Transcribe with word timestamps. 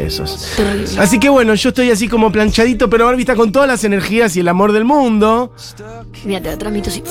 de 0.00 0.06
esos. 0.08 0.58
Así 0.98 1.18
que 1.18 1.28
bueno, 1.28 1.54
yo 1.54 1.70
estoy 1.70 1.90
así 1.90 2.08
como 2.08 2.30
planchadito, 2.32 2.88
pero 2.90 3.06
Barbie 3.06 3.22
está 3.22 3.36
con 3.36 3.52
todas 3.52 3.68
las 3.68 3.84
energías 3.84 4.36
y 4.36 4.40
el 4.40 4.48
amor 4.48 4.72
del 4.72 4.84
mundo. 4.84 5.52
Mira, 6.24 6.40
te 6.40 6.50
lo 6.50 6.58
transmito 6.58 6.90
así. 6.90 7.02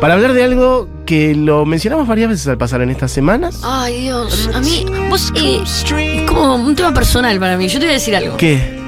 Para 0.00 0.14
hablar 0.14 0.32
de 0.32 0.42
algo 0.42 0.88
que 1.06 1.32
lo 1.34 1.64
mencionamos 1.64 2.08
varias 2.08 2.28
veces 2.28 2.48
al 2.48 2.58
pasar 2.58 2.82
en 2.82 2.90
estas 2.90 3.12
semanas. 3.12 3.60
Ay, 3.62 4.00
Dios. 4.02 4.50
A 4.52 4.58
mí, 4.58 4.84
vos, 5.08 5.32
eh, 5.36 5.60
es 5.62 5.84
como 6.28 6.56
un 6.56 6.74
tema 6.74 6.92
personal 6.92 7.38
para 7.38 7.56
mí. 7.56 7.68
Yo 7.68 7.78
te 7.78 7.84
voy 7.84 7.90
a 7.90 7.98
decir 7.98 8.16
algo. 8.16 8.36
¿Qué? 8.36 8.80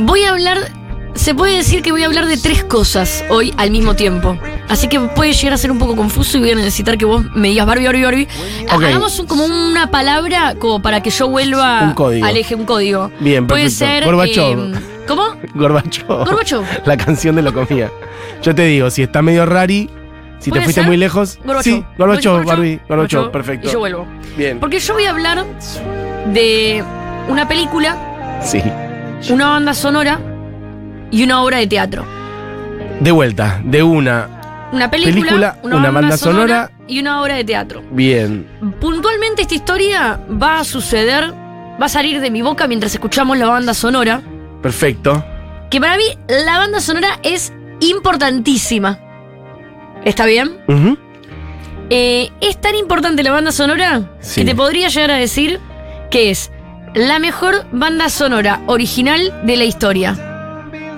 Voy 0.00 0.24
a 0.24 0.30
hablar. 0.30 0.81
Se 1.14 1.34
puede 1.34 1.56
decir 1.56 1.82
que 1.82 1.92
voy 1.92 2.02
a 2.02 2.06
hablar 2.06 2.26
de 2.26 2.36
tres 2.36 2.64
cosas 2.64 3.22
hoy 3.28 3.54
al 3.58 3.70
mismo 3.70 3.94
tiempo. 3.94 4.36
Así 4.68 4.88
que 4.88 4.98
puede 4.98 5.32
llegar 5.34 5.52
a 5.52 5.56
ser 5.58 5.70
un 5.70 5.78
poco 5.78 5.94
confuso 5.94 6.38
y 6.38 6.40
voy 6.40 6.50
a 6.52 6.54
necesitar 6.56 6.96
que 6.98 7.04
vos 7.04 7.24
me 7.34 7.48
digas 7.48 7.66
Barbie, 7.66 7.84
Barbie, 7.86 8.02
Barbie. 8.04 8.28
Hagamos 8.68 9.18
un- 9.20 9.26
como 9.26 9.44
una 9.44 9.90
palabra 9.90 10.54
como 10.58 10.80
para 10.80 11.02
que 11.02 11.10
yo 11.10 11.28
vuelva 11.28 11.82
Un 11.82 11.92
código. 11.92 12.26
al 12.26 12.36
eje, 12.36 12.54
un 12.54 12.64
código. 12.64 13.10
Bien, 13.20 13.46
Puede 13.46 13.64
perfecto. 13.64 13.84
ser. 13.86 14.04
Gorbachov. 14.04 14.74
eh, 14.74 14.80
¿Cómo? 15.06 15.22
Gorbacho. 15.54 16.06
Gorbachov. 16.08 16.64
La 16.86 16.96
canción 16.96 17.36
de 17.36 17.42
la 17.42 17.52
comida. 17.52 17.90
Yo 18.42 18.54
te 18.54 18.64
digo, 18.64 18.90
si 18.90 19.02
está 19.02 19.20
medio 19.20 19.44
rari, 19.46 19.90
si 20.38 20.44
te 20.46 20.50
¿Puede 20.50 20.64
fuiste 20.64 20.80
ser? 20.80 20.88
muy 20.88 20.96
lejos. 20.96 21.38
Gorbachov. 21.44 21.62
Sí, 21.62 21.84
Gorbacho, 21.98 22.30
Gorbachov, 22.32 22.44
Barbie, 22.46 22.80
Gorbacho, 22.88 23.16
Gorbachov. 23.18 23.30
perfecto. 23.32 23.68
Y 23.68 23.72
yo 23.72 23.78
vuelvo. 23.80 24.06
Bien. 24.36 24.58
Porque 24.58 24.80
yo 24.80 24.94
voy 24.94 25.04
a 25.04 25.10
hablar 25.10 25.44
de 26.32 26.82
una 27.28 27.46
película, 27.46 28.40
Sí. 28.42 28.62
una 29.30 29.50
banda 29.50 29.74
sonora 29.74 30.18
y 31.12 31.22
una 31.22 31.42
obra 31.42 31.58
de 31.58 31.68
teatro. 31.68 32.04
De 33.00 33.12
vuelta, 33.12 33.60
de 33.64 33.82
una. 33.84 34.68
Una 34.72 34.90
película, 34.90 35.14
Película, 35.14 35.58
una, 35.62 35.76
una 35.76 35.90
banda, 35.90 36.16
sonora, 36.16 36.66
sonora. 36.66 36.70
y 36.88 36.98
una 37.00 37.20
obra 37.22 37.34
de 37.36 37.44
teatro. 37.44 37.82
Bien. 37.90 38.46
Puntualmente 38.80 39.42
esta 39.42 39.54
historia 39.54 40.18
va 40.42 40.60
a 40.60 40.64
suceder, 40.64 41.30
va 41.80 41.86
a 41.86 41.88
salir 41.90 42.20
de 42.20 42.30
mi 42.30 42.40
boca 42.42 42.66
mientras 42.66 42.94
escuchamos 42.94 43.36
la 43.36 43.46
banda 43.46 43.74
sonora, 43.74 44.22
Perfecto. 44.62 45.22
que 45.70 45.78
para 45.78 45.96
mí 45.98 46.04
la 46.26 46.56
banda 46.58 46.80
sonora 46.80 47.18
es 47.22 47.52
importantísima. 47.80 48.98
¿Está 50.06 50.24
bien? 50.24 50.52
Eh, 51.90 52.30
es 52.40 52.58
tan 52.60 52.74
importante 52.74 53.22
la 53.22 53.32
banda 53.32 53.52
sonora 53.52 54.10
Sí. 54.20 54.40
que 54.40 54.46
te 54.46 54.54
podría 54.54 54.88
llegar 54.88 55.10
a 55.10 55.16
decir 55.16 55.60
que 56.10 56.30
es 56.30 56.50
la 56.94 57.18
mejor 57.18 57.66
banda 57.72 58.08
sonora 58.08 58.60
original 58.66 59.42
de 59.44 59.56
la 59.58 59.64
historia. 59.64 60.31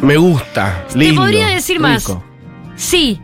Me 0.04 0.16
gusta. 0.16 0.84
Lindo. 0.94 1.20
podría 1.22 1.48
decir 1.48 1.80
más. 1.80 2.06
Sí. 2.76 3.20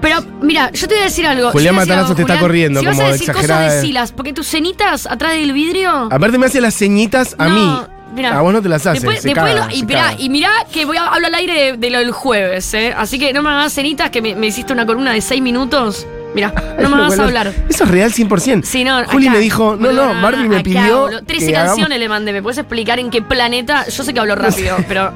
Pero 0.00 0.20
mira, 0.40 0.70
yo 0.72 0.88
te 0.88 0.94
voy 0.94 1.02
a 1.02 1.04
decir 1.06 1.26
algo. 1.26 1.50
Julián 1.50 1.74
Yo 1.74 2.06
te 2.06 2.14
te 2.14 2.22
está 2.22 2.38
corriendo 2.40 2.80
si 2.80 2.86
vas 2.86 2.96
como 2.96 3.08
a 3.08 3.12
decir 3.12 3.28
exagerada. 3.28 3.64
cosas, 3.66 3.80
decilas, 3.82 4.12
porque 4.12 4.32
tus 4.32 4.46
cenitas 4.46 5.06
atrás 5.06 5.34
del 5.34 5.52
vidrio. 5.52 6.08
Aparte 6.10 6.38
me 6.38 6.46
hace 6.46 6.60
las 6.60 6.74
ceñitas 6.74 7.34
a 7.38 7.48
No, 7.48 7.54
mí. 7.54 7.86
mirá. 8.14 8.38
A 8.38 8.40
vos 8.40 8.52
no 8.54 8.62
te 8.62 8.68
las 8.70 8.86
haces. 8.86 9.02
Después, 9.02 9.20
se 9.20 9.28
después 9.28 9.52
caga, 9.54 9.66
lo- 9.66 9.72
y, 9.74 9.80
se 9.80 9.84
mirá, 9.86 10.00
caga. 10.04 10.16
y 10.18 10.28
mirá 10.30 10.50
que 10.72 10.86
voy 10.86 10.96
a 10.96 11.08
hablar 11.08 11.26
al 11.26 11.34
aire 11.34 11.72
de, 11.72 11.76
de 11.76 11.90
lo 11.90 11.98
del 11.98 12.12
jueves, 12.12 12.72
¿eh? 12.72 12.94
Así 12.96 13.18
que 13.18 13.34
no 13.34 13.42
me 13.42 13.50
hagas 13.50 13.74
cenitas 13.74 14.08
que 14.10 14.22
me, 14.22 14.34
me 14.34 14.46
hiciste 14.46 14.72
una 14.72 14.86
columna 14.86 15.12
de 15.12 15.20
seis 15.20 15.42
minutos. 15.42 16.06
Mirá, 16.34 16.54
no 16.80 16.88
me 16.88 16.96
vas 16.96 17.08
bueno, 17.08 17.24
a 17.24 17.26
hablar. 17.26 17.52
Eso 17.68 17.84
es 17.84 17.90
real 17.90 18.10
100%. 18.10 18.62
Sí, 18.64 18.84
no, 18.84 19.04
Juli 19.04 19.26
acá, 19.26 19.36
me 19.36 19.42
dijo, 19.42 19.76
no, 19.78 19.92
no, 19.92 20.22
Barbie 20.22 20.48
me 20.48 20.56
acá, 20.56 20.62
pidió. 20.64 21.00
boludo. 21.00 21.22
13 21.24 21.46
que 21.46 21.56
hagamos- 21.56 21.68
canciones 21.74 21.98
le 21.98 22.08
mandé. 22.08 22.32
¿Me 22.32 22.42
puedes 22.42 22.56
explicar 22.56 22.98
en 22.98 23.10
qué 23.10 23.20
planeta? 23.20 23.86
Yo 23.88 24.02
sé 24.02 24.14
que 24.14 24.20
hablo 24.20 24.34
rápido, 24.36 24.78
pero. 24.88 25.12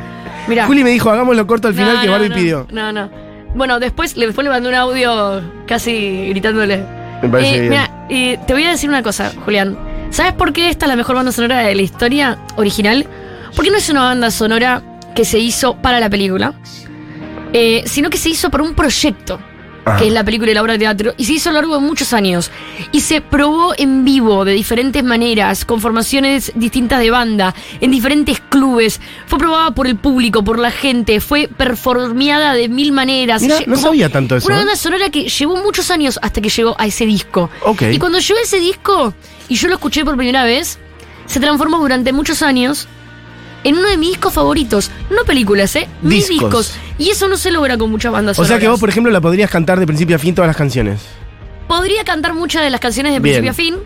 Mirá. 0.48 0.66
Juli 0.66 0.82
me 0.84 0.90
dijo, 0.90 1.10
hagámoslo 1.10 1.46
corto 1.46 1.68
al 1.68 1.74
final 1.74 1.94
No, 1.96 2.00
que 2.00 2.06
no, 2.06 2.12
Barbie 2.12 2.28
no, 2.28 2.34
pidió. 2.34 2.66
No, 2.70 2.92
no. 2.92 3.10
Bueno, 3.54 3.78
después, 3.78 4.16
le- 4.16 4.26
después 4.26 4.44
le 4.44 4.50
mandé 4.50 4.68
un 4.68 4.74
audio 4.74 5.42
casi 5.66 6.26
gritándole. 6.30 6.84
Me 7.22 7.28
parece 7.28 7.50
Eh, 7.54 7.58
bien. 7.60 7.70
mira, 7.70 7.90
eh, 8.08 8.38
te 8.46 8.52
voy 8.52 8.64
a 8.64 8.70
decir 8.70 8.88
una 8.88 9.02
cosa, 9.02 9.32
Julián. 9.44 9.78
¿Sabes 10.10 10.32
por 10.32 10.52
qué 10.52 10.68
esta 10.68 10.86
es 10.86 10.88
la 10.90 10.96
mejor 10.96 11.16
banda 11.16 11.32
sonora 11.32 11.60
de 11.60 11.74
la 11.74 11.82
historia 11.82 12.38
original? 12.56 13.06
Porque 13.54 13.70
no 13.70 13.76
es 13.76 13.88
una 13.88 14.02
banda 14.02 14.30
sonora 14.30 14.82
que 15.14 15.24
se 15.24 15.38
hizo 15.38 15.76
para 15.76 16.00
la 16.00 16.08
película, 16.10 16.54
eh, 17.52 17.82
sino 17.86 18.10
que 18.10 18.16
se 18.18 18.30
hizo 18.30 18.50
para 18.50 18.64
un 18.64 18.74
proyecto, 18.74 19.38
Ajá. 19.84 19.98
que 19.98 20.06
es 20.06 20.12
la 20.12 20.22
película 20.24 20.50
y 20.50 20.54
la 20.54 20.62
obra 20.62 20.74
de 20.74 20.78
teatro, 20.80 21.14
y 21.16 21.24
se 21.24 21.32
hizo 21.32 21.50
a 21.50 21.52
lo 21.52 21.60
largo 21.60 21.74
de 21.74 21.80
muchos 21.80 22.12
años. 22.12 22.50
Y 22.92 23.00
se 23.00 23.20
probó 23.20 23.74
en 23.76 24.04
vivo 24.04 24.44
de 24.44 24.52
diferentes 24.52 25.02
maneras, 25.02 25.64
con 25.64 25.80
formaciones 25.80 26.52
distintas 26.54 27.00
de 27.00 27.10
banda, 27.10 27.54
en 27.80 27.90
diferentes 27.90 28.40
clubes. 28.40 29.00
Fue 29.26 29.38
probada 29.38 29.72
por 29.72 29.86
el 29.86 29.96
público, 29.96 30.44
por 30.44 30.58
la 30.58 30.70
gente, 30.70 31.20
fue 31.20 31.48
performeada 31.48 32.54
de 32.54 32.68
mil 32.68 32.92
maneras. 32.92 33.42
Mira, 33.42 33.58
no 33.66 33.76
sabía 33.76 34.08
tanto 34.08 34.36
eso, 34.36 34.46
Una 34.46 34.56
¿eh? 34.56 34.58
banda 34.58 34.76
sonora 34.76 35.10
que 35.10 35.28
llevó 35.28 35.56
muchos 35.62 35.90
años 35.90 36.18
hasta 36.22 36.40
que 36.40 36.48
llegó 36.48 36.76
a 36.78 36.86
ese 36.86 37.06
disco. 37.06 37.50
Y 37.90 37.98
cuando 37.98 38.18
llegó 38.18 38.38
ese 38.40 38.60
disco, 38.60 39.14
y 39.48 39.56
yo 39.56 39.68
lo 39.68 39.74
escuché 39.74 40.04
por 40.04 40.16
primera 40.16 40.44
vez, 40.44 40.78
se 41.26 41.40
transformó 41.40 41.78
durante 41.78 42.12
muchos 42.12 42.42
años 42.42 42.86
en 43.64 43.76
uno 43.78 43.88
de 43.88 43.96
mis 43.96 44.10
discos 44.10 44.32
favoritos. 44.32 44.90
No 45.10 45.24
películas, 45.24 45.74
¿eh? 45.76 45.88
Mis 46.02 46.28
Discos. 46.28 46.68
discos. 46.68 46.74
Y 46.98 47.10
eso 47.10 47.28
no 47.28 47.36
se 47.36 47.50
logra 47.50 47.76
con 47.78 47.90
muchas 47.90 48.12
bandas 48.12 48.38
O 48.38 48.44
sea 48.44 48.56
que 48.56 48.62
sonoras. 48.62 48.72
vos, 48.72 48.80
por 48.80 48.88
ejemplo, 48.88 49.12
la 49.12 49.20
podrías 49.20 49.50
cantar 49.50 49.78
de 49.80 49.86
principio 49.86 50.16
a 50.16 50.18
fin 50.18 50.34
todas 50.34 50.48
las 50.48 50.56
canciones. 50.56 51.00
Podría 51.68 52.04
cantar 52.04 52.34
muchas 52.34 52.62
de 52.62 52.70
las 52.70 52.80
canciones 52.80 53.12
de 53.12 53.20
Bien. 53.20 53.42
principio 53.42 53.50
a 53.50 53.54
fin. 53.54 53.76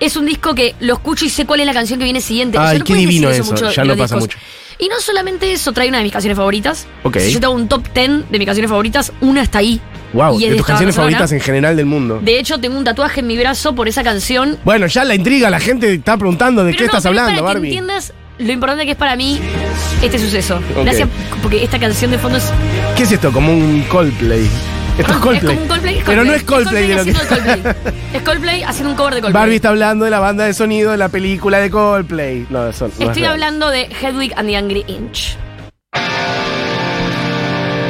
Es 0.00 0.16
un 0.16 0.26
disco 0.26 0.54
que 0.54 0.74
lo 0.80 0.94
escucho 0.94 1.24
y 1.24 1.28
sé 1.28 1.46
cuál 1.46 1.60
es 1.60 1.66
la 1.66 1.72
canción 1.74 1.98
que 1.98 2.04
viene 2.04 2.20
siguiente. 2.20 2.58
Ay, 2.58 2.78
no 2.80 2.84
qué 2.84 2.94
divino 2.94 3.30
eso, 3.30 3.44
mucho 3.44 3.70
ya 3.70 3.82
no 3.84 3.88
los 3.88 3.98
pasa 3.98 4.16
discos. 4.16 4.36
mucho. 4.36 4.38
Y 4.78 4.88
no 4.88 5.00
solamente 5.00 5.52
eso, 5.52 5.72
trae 5.72 5.88
una 5.88 5.98
de 5.98 6.02
mis 6.04 6.12
canciones 6.12 6.36
favoritas. 6.36 6.86
Ok. 7.04 7.18
Si 7.18 7.32
yo 7.32 7.38
tengo 7.40 7.54
un 7.54 7.68
top 7.68 7.84
10 7.94 8.30
de 8.30 8.38
mis 8.38 8.46
canciones 8.46 8.68
favoritas, 8.68 9.12
una 9.20 9.42
está 9.42 9.58
ahí. 9.58 9.80
Wow, 10.12 10.38
Y 10.40 10.44
es 10.44 10.50
de 10.50 10.56
tus 10.56 10.60
esta 10.62 10.66
canciones 10.72 10.96
banda 10.96 11.04
sonora. 11.10 11.18
favoritas 11.18 11.32
en 11.32 11.40
general 11.40 11.76
del 11.76 11.86
mundo. 11.86 12.20
De 12.22 12.38
hecho, 12.38 12.58
tengo 12.58 12.76
un 12.76 12.84
tatuaje 12.84 13.20
en 13.20 13.26
mi 13.28 13.38
brazo 13.38 13.74
por 13.74 13.86
esa 13.88 14.02
canción. 14.02 14.58
Bueno, 14.64 14.86
ya 14.88 15.04
la 15.04 15.14
intriga, 15.14 15.50
la 15.50 15.60
gente 15.60 15.92
está 15.94 16.16
preguntando 16.16 16.64
de 16.64 16.72
Pero 16.72 16.78
qué 16.78 16.84
no, 16.84 16.86
estás 16.98 17.02
pero 17.04 17.14
es 17.14 17.20
hablando, 17.20 17.42
para 17.42 17.52
que 17.52 17.58
Barbie. 17.60 17.68
entiendas 17.68 18.12
lo 18.38 18.52
importante 18.52 18.84
que 18.84 18.92
es 18.92 18.96
para 18.96 19.16
mí 19.16 19.40
este 20.02 20.18
suceso. 20.18 20.60
Gracias, 20.82 21.08
porque 21.42 21.62
esta 21.62 21.78
canción 21.78 22.10
de 22.10 22.18
fondo 22.18 22.38
es. 22.38 22.52
¿Qué 22.96 23.04
es 23.04 23.12
esto? 23.12 23.32
Como 23.32 23.52
un 23.52 23.82
Coldplay. 23.88 24.48
Esto 24.98 25.12
es 25.12 25.18
Coldplay. 25.18 25.54
como 25.54 25.62
un 25.62 25.68
Coldplay. 25.68 26.02
Pero 26.04 26.24
no 26.24 26.34
es 26.34 26.42
Coldplay, 26.42 26.88
de 26.88 26.94
lo 26.94 27.04
que... 27.04 27.10
haciendo 27.10 27.22
el 27.22 27.28
Coldplay. 27.28 27.74
Es 28.12 28.22
Coldplay 28.22 28.62
haciendo 28.62 28.90
un 28.90 28.96
cover 28.96 29.14
de 29.14 29.20
Coldplay. 29.22 29.42
Barbie 29.42 29.56
está 29.56 29.68
hablando 29.70 30.04
de 30.04 30.10
la 30.10 30.18
banda 30.20 30.44
de 30.44 30.54
sonido 30.54 30.90
de 30.90 30.96
la 30.98 31.08
película 31.08 31.58
de 31.58 31.70
Coldplay. 31.70 32.46
No, 32.50 32.68
eso 32.68 32.88
no 32.88 32.92
es 32.94 33.00
Estoy 33.00 33.24
hablando 33.24 33.70
de 33.70 33.84
Hedwig 33.84 34.32
and 34.36 34.48
the 34.48 34.56
Angry 34.56 34.84
Inch. 34.88 35.36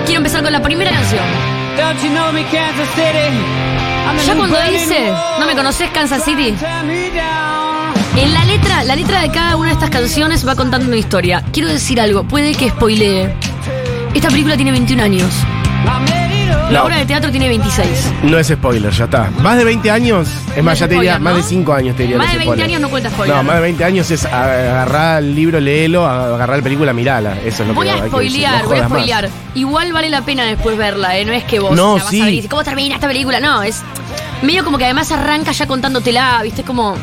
Quiero 0.05 0.19
empezar 0.19 0.43
con 0.43 0.53
la 0.53 0.63
primera 0.63 0.91
canción. 0.91 1.25
Don't 1.77 2.03
you 2.03 2.11
know 2.11 2.33
me, 2.33 2.45
Kansas 2.45 2.89
City? 2.95 4.27
Ya 4.27 4.35
cuando 4.37 4.57
dice. 4.71 5.13
¿no 5.41 5.47
me 5.47 5.55
conoces 5.55 5.91
Kansas 5.91 6.25
City? 6.25 6.55
En 8.17 8.35
la 8.35 8.45
letra, 8.45 8.85
la 8.85 8.95
letra 8.95 9.23
de 9.23 9.31
cada 9.31 9.57
una 9.57 9.69
de 9.69 9.75
estas 9.75 9.91
canciones 9.91 10.47
va 10.47 10.55
contando 10.55 10.87
una 10.87 10.97
historia. 10.97 11.43
Quiero 11.53 11.69
decir 11.69 12.01
algo, 12.01 12.25
puede 12.25 12.55
que 12.55 12.69
spoilee. 12.71 13.31
Esta 14.15 14.29
película 14.29 14.55
tiene 14.57 14.71
21 14.73 15.03
años. 15.03 15.31
La 16.71 16.79
No. 16.79 16.85
obra 16.87 16.97
de 16.99 17.05
teatro 17.07 17.31
tiene 17.31 17.49
26. 17.49 18.13
No 18.23 18.39
es 18.39 18.47
spoiler, 18.49 18.91
ya 18.93 19.05
está. 19.05 19.31
Más 19.43 19.59
de 19.59 19.65
20 19.65 19.91
años, 19.91 20.29
es 20.57 20.63
más, 20.65 20.79
ya 20.79 20.89
te 20.89 20.95
diría, 20.95 21.19
más 21.19 21.37
de 21.37 21.43
5 21.43 21.73
años 21.75 21.97
te 21.97 22.03
diría. 22.05 22.17
Más 22.19 22.29
de 22.29 22.33
es 22.33 22.39
20 22.39 22.47
spoiler. 22.53 22.67
años 22.67 22.81
no 22.81 22.89
cuenta 22.91 23.11
spoiler. 23.11 23.37
No, 23.37 23.43
más 23.43 23.57
de 23.57 23.63
20 23.63 23.85
años 23.85 24.11
es 24.11 24.25
agarrar 24.25 25.23
el 25.23 25.35
libro, 25.35 25.61
léelo, 25.61 26.07
agarrar 26.07 26.59
la 26.59 26.63
película, 26.63 26.93
mirala. 26.95 27.37
Eso 27.45 27.63
es 27.63 27.69
lo 27.69 27.75
Voy 27.75 27.87
que 27.87 27.93
hay 27.93 28.01
a 28.01 28.07
spoilear. 28.07 28.63
No 28.63 28.69
voy 28.69 28.79
a 28.79 28.83
más. 28.83 28.89
spoilear. 28.91 29.29
Igual 29.55 29.93
vale 29.93 30.09
la 30.09 30.23
pena 30.23 30.45
después 30.45 30.79
verla, 30.79 31.17
¿eh? 31.19 31.25
No 31.27 31.33
es 31.33 31.45
que 31.45 31.61
vos 31.61 31.77
No, 31.77 31.99
la 31.99 32.05
vas 32.05 32.11
sí. 32.11 32.21
a 32.21 32.25
ver 32.25 32.33
y 32.33 32.37
dices, 32.37 32.51
¿cómo 32.51 32.65
termina 32.65 32.95
esta 32.95 33.09
película? 33.09 33.39
No, 33.41 33.63
es 33.63 33.83
medio 34.43 34.65
como 34.65 34.79
que 34.79 34.85
además 34.85 35.11
arranca 35.13 35.53
ya 35.53 35.67
contándotela, 35.67 36.41
¿viste? 36.43 36.63
Como. 36.63 36.97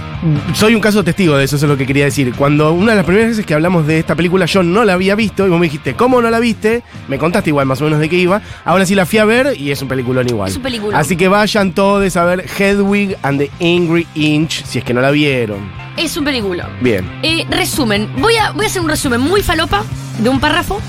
Soy 0.53 0.75
un 0.75 0.81
caso 0.81 1.03
testigo 1.03 1.37
de 1.37 1.45
eso, 1.45 1.55
eso 1.55 1.65
es 1.65 1.69
lo 1.69 1.77
que 1.77 1.85
quería 1.85 2.05
decir. 2.05 2.33
Cuando 2.35 2.71
una 2.73 2.91
de 2.91 2.97
las 2.97 3.05
primeras 3.05 3.29
veces 3.29 3.45
que 3.45 3.53
hablamos 3.53 3.87
de 3.87 3.99
esta 3.99 4.15
película, 4.15 4.45
yo 4.45 4.63
no 4.63 4.83
la 4.83 4.93
había 4.93 5.15
visto 5.15 5.45
y 5.45 5.49
vos 5.49 5.59
me 5.59 5.67
dijiste, 5.67 5.95
¿cómo 5.95 6.21
no 6.21 6.29
la 6.29 6.39
viste? 6.39 6.83
Me 7.07 7.17
contaste 7.17 7.49
igual 7.49 7.65
más 7.65 7.81
o 7.81 7.85
menos 7.85 7.99
de 7.99 8.09
qué 8.09 8.17
iba. 8.17 8.41
Ahora 8.65 8.85
sí 8.85 8.95
la 8.95 9.05
fui 9.05 9.19
a 9.19 9.25
ver 9.25 9.55
y 9.57 9.71
es 9.71 9.81
un 9.81 9.87
peliculón 9.87 10.27
igual. 10.27 10.49
Es 10.49 10.57
un 10.57 10.63
peliculón. 10.63 10.99
Así 10.99 11.15
que 11.15 11.27
vayan 11.27 11.73
todos 11.73 12.15
a 12.17 12.25
ver 12.25 12.45
Hedwig 12.57 13.17
and 13.23 13.39
the 13.39 13.51
Angry 13.61 14.07
Inch, 14.15 14.63
si 14.65 14.79
es 14.79 14.83
que 14.83 14.93
no 14.93 15.01
la 15.01 15.11
vieron. 15.11 15.59
Es 15.97 16.15
un 16.17 16.23
película. 16.25 16.69
Bien. 16.81 17.09
Eh, 17.23 17.45
resumen. 17.49 18.09
Voy 18.17 18.35
a, 18.35 18.51
voy 18.51 18.65
a 18.65 18.67
hacer 18.67 18.81
un 18.81 18.89
resumen 18.89 19.21
muy 19.21 19.41
falopa 19.41 19.83
de 20.19 20.29
un 20.29 20.39
párrafo. 20.39 20.81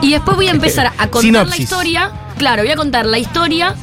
Y 0.00 0.12
después 0.12 0.36
voy 0.36 0.48
a 0.48 0.52
empezar 0.52 0.92
a 0.96 1.08
contar 1.08 1.48
la 1.48 1.56
historia. 1.56 2.12
Claro, 2.38 2.62
voy 2.62 2.70
a 2.70 2.76
contar 2.76 3.04
la 3.04 3.18
historia. 3.18 3.74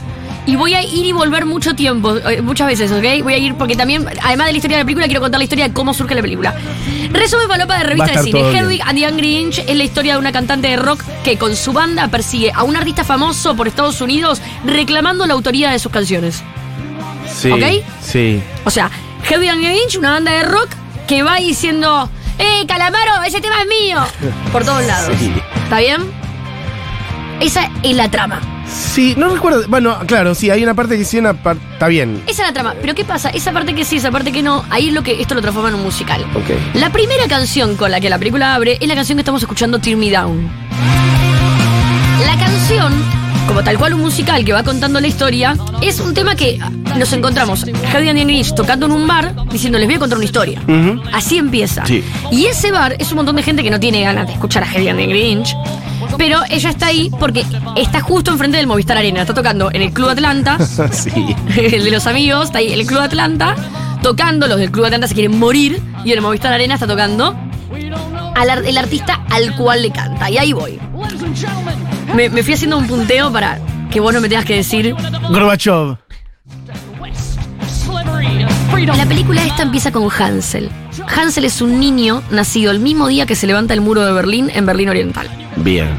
Y 0.47 0.55
voy 0.55 0.75
a 0.75 0.83
ir 0.83 1.05
y 1.05 1.11
volver 1.11 1.45
mucho 1.45 1.73
tiempo, 1.75 2.15
eh, 2.17 2.41
muchas 2.41 2.67
veces, 2.67 2.91
¿ok? 2.91 3.23
Voy 3.23 3.33
a 3.33 3.37
ir 3.37 3.55
porque 3.55 3.75
también, 3.75 4.05
además 4.21 4.47
de 4.47 4.53
la 4.53 4.57
historia 4.57 4.77
de 4.77 4.83
la 4.83 4.85
película, 4.85 5.07
quiero 5.07 5.21
contar 5.21 5.39
la 5.39 5.43
historia 5.43 5.67
de 5.67 5.73
cómo 5.73 5.93
surge 5.93 6.13
la 6.13 6.21
película. 6.21 6.53
Resumen 7.11 7.47
falopa 7.47 7.77
de 7.79 7.83
revista 7.83 8.11
de 8.11 8.23
cine. 8.23 8.51
Hedwig 8.51 8.81
and 8.83 8.99
the 8.99 9.05
Angry 9.05 9.37
Inch 9.37 9.59
es 9.59 9.75
la 9.75 9.83
historia 9.83 10.13
de 10.13 10.19
una 10.19 10.31
cantante 10.31 10.67
de 10.67 10.75
rock 10.77 11.01
que 11.23 11.37
con 11.37 11.55
su 11.55 11.73
banda 11.73 12.07
persigue 12.09 12.51
a 12.53 12.63
un 12.63 12.75
artista 12.75 13.03
famoso 13.03 13.55
por 13.55 13.67
Estados 13.67 13.99
Unidos 14.01 14.41
reclamando 14.65 15.25
la 15.25 15.33
autoría 15.33 15.71
de 15.71 15.79
sus 15.79 15.91
canciones. 15.91 16.43
Sí. 17.33 17.51
¿Ok? 17.51 17.63
Sí. 18.01 18.41
O 18.65 18.69
sea, 18.69 18.91
Hedwig 19.27 19.49
and 19.49 19.61
the 19.61 19.73
Inch, 19.73 19.97
una 19.97 20.11
banda 20.11 20.31
de 20.31 20.43
rock 20.43 20.69
que 21.07 21.23
va 21.23 21.37
diciendo, 21.37 22.09
¡Eh, 22.37 22.65
Calamaro, 22.67 23.23
ese 23.25 23.41
tema 23.41 23.55
es 23.61 23.67
mío! 23.67 23.99
Por 24.51 24.63
todos 24.63 24.85
lados. 24.85 25.15
Sí. 25.17 25.33
¿Está 25.63 25.79
bien? 25.79 26.01
Esa 27.39 27.69
es 27.81 27.95
la 27.95 28.09
trama. 28.11 28.41
Sí, 28.67 29.13
no 29.17 29.29
recuerdo. 29.29 29.63
Bueno, 29.67 29.97
claro, 30.07 30.33
sí, 30.35 30.49
hay 30.49 30.63
una 30.63 30.73
parte 30.73 30.97
que 30.97 31.05
sí, 31.05 31.17
una 31.17 31.33
parte. 31.33 31.61
Está 31.73 31.87
bien. 31.87 32.21
Esa 32.27 32.43
es 32.43 32.47
la 32.47 32.53
trama. 32.53 32.75
Pero 32.81 32.95
¿qué 32.95 33.05
pasa? 33.05 33.29
Esa 33.29 33.51
parte 33.51 33.73
que 33.75 33.85
sí, 33.85 33.97
esa 33.97 34.11
parte 34.11 34.31
que 34.31 34.41
no, 34.41 34.63
ahí 34.69 34.87
es 34.87 34.93
lo 34.93 35.03
que 35.03 35.21
esto 35.21 35.35
lo 35.35 35.41
transforma 35.41 35.69
en 35.69 35.75
un 35.75 35.83
musical. 35.83 36.21
Ok. 36.35 36.75
La 36.75 36.89
primera 36.91 37.27
canción 37.27 37.75
con 37.75 37.91
la 37.91 37.99
que 37.99 38.09
la 38.09 38.17
película 38.17 38.55
abre 38.55 38.77
es 38.79 38.87
la 38.87 38.95
canción 38.95 39.17
que 39.17 39.21
estamos 39.21 39.41
escuchando, 39.41 39.79
Tear 39.79 39.97
Me 39.97 40.09
Down. 40.09 40.49
La 42.25 42.37
canción, 42.37 42.93
como 43.47 43.63
tal 43.63 43.77
cual 43.77 43.93
un 43.93 44.01
musical 44.01 44.43
que 44.43 44.53
va 44.53 44.63
contando 44.63 44.99
la 44.99 45.07
historia, 45.07 45.55
es 45.81 45.99
un 45.99 46.13
tema 46.13 46.35
que 46.35 46.59
nos 46.97 47.11
encontramos 47.13 47.65
Heidi 47.65 48.09
and 48.09 48.23
Grinch 48.23 48.55
tocando 48.55 48.85
en 48.85 48.93
un 48.93 49.05
bar 49.05 49.35
diciendo 49.51 49.77
les 49.77 49.87
voy 49.87 49.95
a 49.95 49.99
contar 49.99 50.17
una 50.17 50.25
historia. 50.25 50.61
Así 51.13 51.37
empieza. 51.37 51.85
Sí. 51.85 52.03
Y 52.31 52.45
ese 52.45 52.71
bar 52.71 52.95
es 52.97 53.11
un 53.11 53.17
montón 53.17 53.35
de 53.35 53.43
gente 53.43 53.63
que 53.63 53.69
no 53.69 53.79
tiene 53.79 54.01
ganas 54.01 54.27
de 54.27 54.33
escuchar 54.33 54.63
a 54.63 54.71
Heidi 54.71 54.87
and 54.89 54.99
Grinch. 55.01 55.55
Pero 56.17 56.41
ella 56.49 56.69
está 56.69 56.87
ahí 56.87 57.11
porque 57.19 57.45
está 57.75 58.01
justo 58.01 58.31
enfrente 58.31 58.57
del 58.57 58.67
Movistar 58.67 58.97
Arena. 58.97 59.21
Está 59.21 59.33
tocando 59.33 59.69
en 59.71 59.81
el 59.81 59.91
Club 59.91 60.09
Atlanta. 60.09 60.57
sí. 60.91 61.35
el 61.57 61.83
de 61.83 61.91
los 61.91 62.07
amigos, 62.07 62.45
está 62.45 62.59
ahí 62.59 62.73
el 62.73 62.85
Club 62.85 63.01
Atlanta, 63.01 63.55
tocando, 64.01 64.47
los 64.47 64.57
del 64.57 64.71
Club 64.71 64.85
Atlanta 64.85 65.07
se 65.07 65.13
quieren 65.13 65.37
morir, 65.37 65.81
y 66.03 66.11
el 66.11 66.21
Movistar 66.21 66.53
Arena 66.53 66.75
está 66.75 66.87
tocando 66.87 67.35
al 68.35 68.65
el 68.65 68.77
artista 68.77 69.23
al 69.29 69.55
cual 69.55 69.81
le 69.81 69.91
canta. 69.91 70.29
Y 70.29 70.37
ahí 70.37 70.53
voy. 70.53 70.79
Me, 72.13 72.29
me 72.29 72.43
fui 72.43 72.53
haciendo 72.53 72.77
un 72.77 72.87
punteo 72.87 73.31
para 73.31 73.59
que 73.91 73.99
vos 73.99 74.13
no 74.13 74.21
me 74.21 74.29
tengas 74.29 74.45
que 74.45 74.55
decir. 74.55 74.95
Gorbachev. 75.29 75.97
La 78.97 79.05
película 79.05 79.43
esta 79.43 79.63
empieza 79.63 79.91
con 79.91 80.09
Hansel. 80.11 80.69
Hansel 81.07 81.45
es 81.45 81.61
un 81.61 81.79
niño 81.79 82.21
nacido 82.29 82.71
el 82.71 82.79
mismo 82.79 83.07
día 83.07 83.25
que 83.25 83.35
se 83.35 83.47
levanta 83.47 83.73
el 83.73 83.81
muro 83.81 84.05
de 84.05 84.11
Berlín 84.11 84.51
en 84.53 84.65
Berlín 84.65 84.89
Oriental. 84.89 85.44
Bien. 85.57 85.89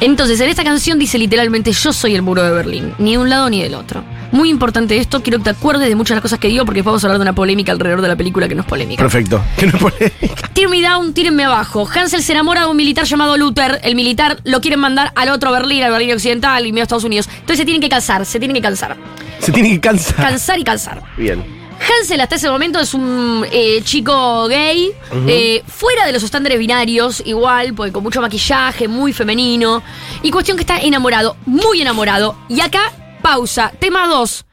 Entonces, 0.00 0.40
en 0.40 0.48
esta 0.48 0.64
canción 0.64 0.98
dice 0.98 1.16
literalmente 1.16 1.70
yo 1.70 1.92
soy 1.92 2.16
el 2.16 2.22
muro 2.22 2.42
de 2.42 2.50
Berlín, 2.50 2.92
ni 2.98 3.12
de 3.12 3.18
un 3.18 3.30
lado 3.30 3.48
ni 3.48 3.62
del 3.62 3.74
otro. 3.74 4.02
Muy 4.32 4.48
importante 4.48 4.96
esto, 4.96 5.22
quiero 5.22 5.38
que 5.38 5.44
te 5.44 5.50
acuerdes 5.50 5.88
de 5.88 5.94
muchas 5.94 6.10
de 6.10 6.14
las 6.16 6.22
cosas 6.22 6.40
que 6.40 6.48
digo 6.48 6.64
porque 6.64 6.78
después 6.78 6.90
vamos 6.92 7.04
a 7.04 7.06
hablar 7.06 7.18
de 7.18 7.22
una 7.22 7.34
polémica 7.34 7.70
alrededor 7.70 8.00
de 8.00 8.08
la 8.08 8.16
película 8.16 8.48
que 8.48 8.56
no 8.56 8.62
es 8.62 8.66
polémica. 8.66 9.00
Perfecto. 9.00 9.40
Que 9.56 9.66
no 9.66 9.76
es 9.76 9.80
polémica. 9.80 10.48
Tear 10.54 10.68
me 10.68 10.82
down, 10.82 11.14
tírenme 11.14 11.44
abajo. 11.44 11.88
Hansel 11.94 12.22
se 12.22 12.32
enamora 12.32 12.62
de 12.62 12.66
un 12.66 12.76
militar 12.76 13.04
llamado 13.04 13.36
Luther. 13.36 13.80
El 13.84 13.94
militar 13.94 14.38
lo 14.42 14.60
quieren 14.60 14.80
mandar 14.80 15.12
al 15.14 15.28
otro 15.28 15.52
Berlín, 15.52 15.84
al 15.84 15.92
Berlín 15.92 16.14
Occidental 16.14 16.66
y 16.66 16.72
medio 16.72 16.82
a 16.82 16.84
Estados 16.84 17.04
Unidos. 17.04 17.28
Entonces 17.30 17.58
se 17.58 17.64
tienen 17.64 17.80
que 17.80 17.88
calzar, 17.88 18.26
se 18.26 18.40
tienen 18.40 18.56
que 18.56 18.62
calzar. 18.62 18.96
Se 19.38 19.52
tiene 19.52 19.70
que 19.70 19.80
cansar. 19.80 20.16
Cansar 20.16 20.58
y 20.58 20.64
calzar. 20.64 21.02
Bien. 21.16 21.61
Hansel 21.82 22.20
hasta 22.20 22.36
ese 22.36 22.48
momento 22.48 22.78
es 22.80 22.94
un 22.94 23.44
eh, 23.50 23.80
chico 23.82 24.46
gay, 24.48 24.90
eh, 25.26 25.62
fuera 25.66 26.06
de 26.06 26.12
los 26.12 26.22
estándares 26.22 26.58
binarios, 26.58 27.22
igual, 27.24 27.74
porque 27.74 27.92
con 27.92 28.02
mucho 28.02 28.20
maquillaje, 28.20 28.88
muy 28.88 29.12
femenino. 29.12 29.82
Y 30.22 30.30
cuestión 30.30 30.56
que 30.56 30.62
está 30.62 30.78
enamorado, 30.78 31.36
muy 31.46 31.82
enamorado. 31.82 32.36
Y 32.48 32.60
acá, 32.60 32.92
pausa, 33.22 33.72
tema 33.78 34.06
2. 34.06 34.46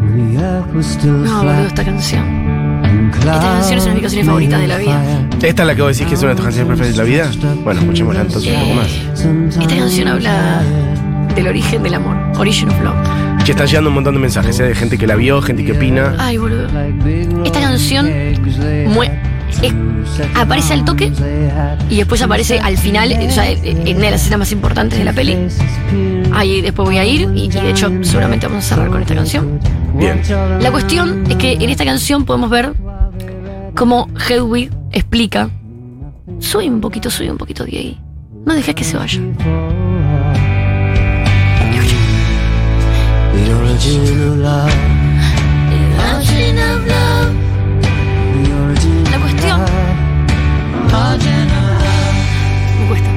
No, 0.00 0.64
boludo, 1.38 1.66
esta 1.66 1.84
canción. 1.84 2.44
Esta 3.14 3.40
canción 3.40 3.78
es 3.78 3.84
una 3.84 3.94
de 3.94 3.94
mis 3.94 4.02
canciones 4.02 4.26
favoritas 4.26 4.60
de 4.60 4.68
la 4.68 4.78
vida. 4.78 5.28
¿Esta 5.42 5.62
es 5.62 5.66
la 5.66 5.74
que 5.74 5.82
vos 5.82 5.96
decís 5.96 6.08
que 6.08 6.14
es 6.14 6.20
una 6.20 6.30
de 6.30 6.36
tus 6.36 6.44
canciones 6.44 6.68
preferidas 6.68 6.96
de 6.96 7.02
la 7.02 7.08
vida? 7.08 7.54
Bueno, 7.62 7.80
escuchémosla 7.80 8.20
entonces 8.20 8.52
un 8.52 8.60
poco 8.60 8.74
más. 8.74 9.60
Esta 9.60 9.76
canción 9.76 10.08
habla 10.08 10.62
del 11.34 11.48
origen 11.48 11.82
del 11.82 11.94
amor, 11.94 12.16
Origin 12.38 12.68
of 12.68 12.80
Love. 12.80 13.23
Que 13.44 13.50
está 13.52 13.66
llegando 13.66 13.90
un 13.90 13.94
montón 13.94 14.14
de 14.14 14.20
mensajes, 14.20 14.58
¿eh? 14.60 14.64
de 14.64 14.74
gente 14.74 14.96
que 14.96 15.06
la 15.06 15.16
vio, 15.16 15.42
gente 15.42 15.64
que 15.64 15.72
opina. 15.72 16.14
Ay, 16.18 16.38
boludo. 16.38 16.66
Esta 17.44 17.60
canción 17.60 18.06
es- 18.08 18.38
aparece 20.34 20.72
al 20.72 20.84
toque 20.84 21.12
y 21.90 21.96
después 21.96 22.22
aparece 22.22 22.58
al 22.58 22.76
final, 22.78 23.12
o 23.28 23.30
sea, 23.30 23.50
en 23.50 23.96
una 23.96 24.06
de 24.06 24.10
las 24.12 24.22
escenas 24.22 24.38
más 24.40 24.52
importantes 24.52 24.98
de 24.98 25.04
la 25.04 25.12
peli. 25.12 25.36
Ahí 26.32 26.62
después 26.62 26.86
voy 26.86 26.96
a 26.98 27.04
ir 27.04 27.28
y, 27.34 27.44
y 27.44 27.48
de 27.48 27.70
hecho 27.70 27.92
seguramente 28.02 28.46
vamos 28.46 28.64
a 28.64 28.68
cerrar 28.68 28.88
con 28.88 29.02
esta 29.02 29.14
canción. 29.14 29.60
Bien. 29.94 30.20
La 30.60 30.70
cuestión 30.70 31.24
es 31.28 31.36
que 31.36 31.52
en 31.52 31.68
esta 31.68 31.84
canción 31.84 32.24
podemos 32.24 32.48
ver 32.50 32.72
cómo 33.74 34.08
Hedwig 34.28 34.70
explica, 34.90 35.50
soy 36.38 36.68
un 36.68 36.80
poquito, 36.80 37.10
soy 37.10 37.28
un 37.28 37.36
poquito 37.36 37.64
gay. 37.66 38.00
No 38.46 38.54
dejes 38.54 38.74
que 38.74 38.84
se 38.84 38.96
vaya. 38.96 39.20
La 49.10 49.18
cuestión. 49.18 49.60
Me 52.78 52.86
cuesta. 52.88 53.10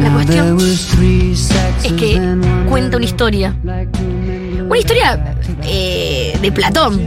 La 0.00 0.12
cuestión 0.12 0.58
es 0.60 1.92
que 1.92 2.20
cuenta 2.68 2.96
una 2.96 3.06
historia. 3.06 3.54
Una 3.62 4.78
historia 4.78 5.36
eh, 5.62 6.36
de 6.42 6.52
Platón. 6.52 7.00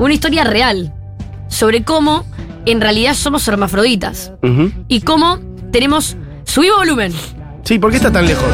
Una 0.00 0.14
historia 0.14 0.44
real. 0.44 0.94
Sobre 1.48 1.84
cómo 1.84 2.24
en 2.64 2.80
realidad 2.80 3.12
somos 3.14 3.46
hermafroditas. 3.48 4.32
Y 4.88 5.02
cómo 5.02 5.40
tenemos. 5.72 6.16
Subí 6.44 6.70
volumen. 6.70 7.12
Sí, 7.64 7.78
¿por 7.78 7.90
qué 7.90 7.98
está 7.98 8.10
tan 8.10 8.26
lejos? 8.26 8.46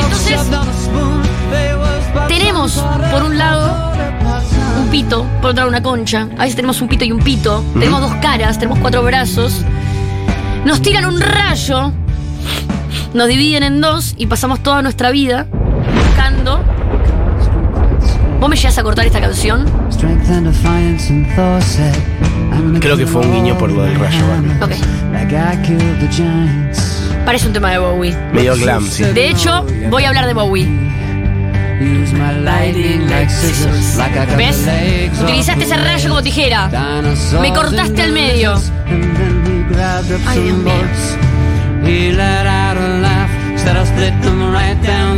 Entonces 0.00 0.40
tenemos 2.28 2.84
por 3.10 3.22
un 3.24 3.36
lado 3.36 3.92
un 4.80 4.88
pito, 4.90 5.26
por 5.40 5.50
otro 5.50 5.64
lado 5.64 5.68
una 5.68 5.82
concha. 5.82 6.28
A 6.36 6.42
veces 6.42 6.56
tenemos 6.56 6.80
un 6.80 6.88
pito 6.88 7.04
y 7.04 7.12
un 7.12 7.20
pito. 7.20 7.64
Tenemos 7.74 8.00
dos 8.00 8.14
caras, 8.16 8.58
tenemos 8.58 8.78
cuatro 8.78 9.02
brazos. 9.02 9.62
Nos 10.64 10.80
tiran 10.82 11.06
un 11.06 11.20
rayo, 11.20 11.92
nos 13.12 13.28
dividen 13.28 13.62
en 13.64 13.80
dos 13.80 14.14
y 14.16 14.26
pasamos 14.26 14.60
toda 14.62 14.82
nuestra 14.82 15.10
vida 15.10 15.46
buscando. 16.06 16.62
¿Vos 18.40 18.48
me 18.48 18.56
llegas 18.56 18.78
a 18.78 18.82
cortar 18.82 19.06
esta 19.06 19.20
canción? 19.20 19.64
Creo 22.80 22.96
que 22.96 23.06
fue 23.06 23.22
un 23.22 23.32
guiño 23.32 23.58
por 23.58 23.70
lo 23.70 23.82
del 23.82 23.98
rayo, 23.98 24.26
Barbie. 24.28 24.50
Ok. 24.62 24.72
Parece 27.24 27.46
un 27.46 27.52
tema 27.52 27.70
de 27.70 27.78
Bowie. 27.78 28.16
Medio 28.32 28.54
glam, 28.56 28.86
sí. 28.86 29.02
De 29.02 29.28
hecho, 29.28 29.64
voy 29.88 30.04
a 30.04 30.08
hablar 30.08 30.26
de 30.26 30.34
Bowie. 30.34 30.68
¿Ves? 34.36 34.68
Utilizaste 35.22 35.64
ese 35.64 35.76
rayo 35.76 36.08
como 36.08 36.22
tijera. 36.22 36.70
Me 37.40 37.52
cortaste 37.52 38.02
al 38.02 38.12
medio. 38.12 38.54
Ay, 40.26 40.40
Dios 40.40 40.58
mío. 40.58 40.74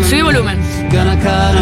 Subí 0.04 0.22
volumen. 0.22 0.58
Gonna 0.90 1.16
cut 1.16 1.56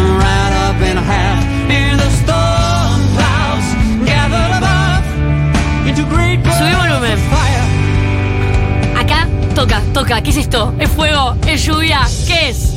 toca, 9.55 9.81
toca. 9.93 10.21
¿Qué 10.21 10.29
es 10.31 10.37
esto? 10.37 10.73
¿Es 10.79 10.89
fuego? 10.89 11.35
¿Es 11.47 11.63
lluvia? 11.65 12.01
¿Qué 12.27 12.49
es? 12.49 12.71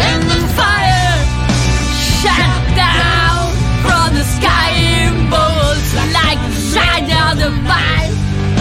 And 0.00 0.22
the 0.24 0.40
fire 0.56 1.18
shut 2.20 2.76
down 2.76 3.52
from 3.82 4.14
the 4.14 4.24
sky 4.24 4.70
in 4.74 5.30
bolts 5.30 5.94
like 6.12 6.38
shine 6.72 7.08
down 7.08 7.38
the 7.38 7.50
fire. 7.68 8.10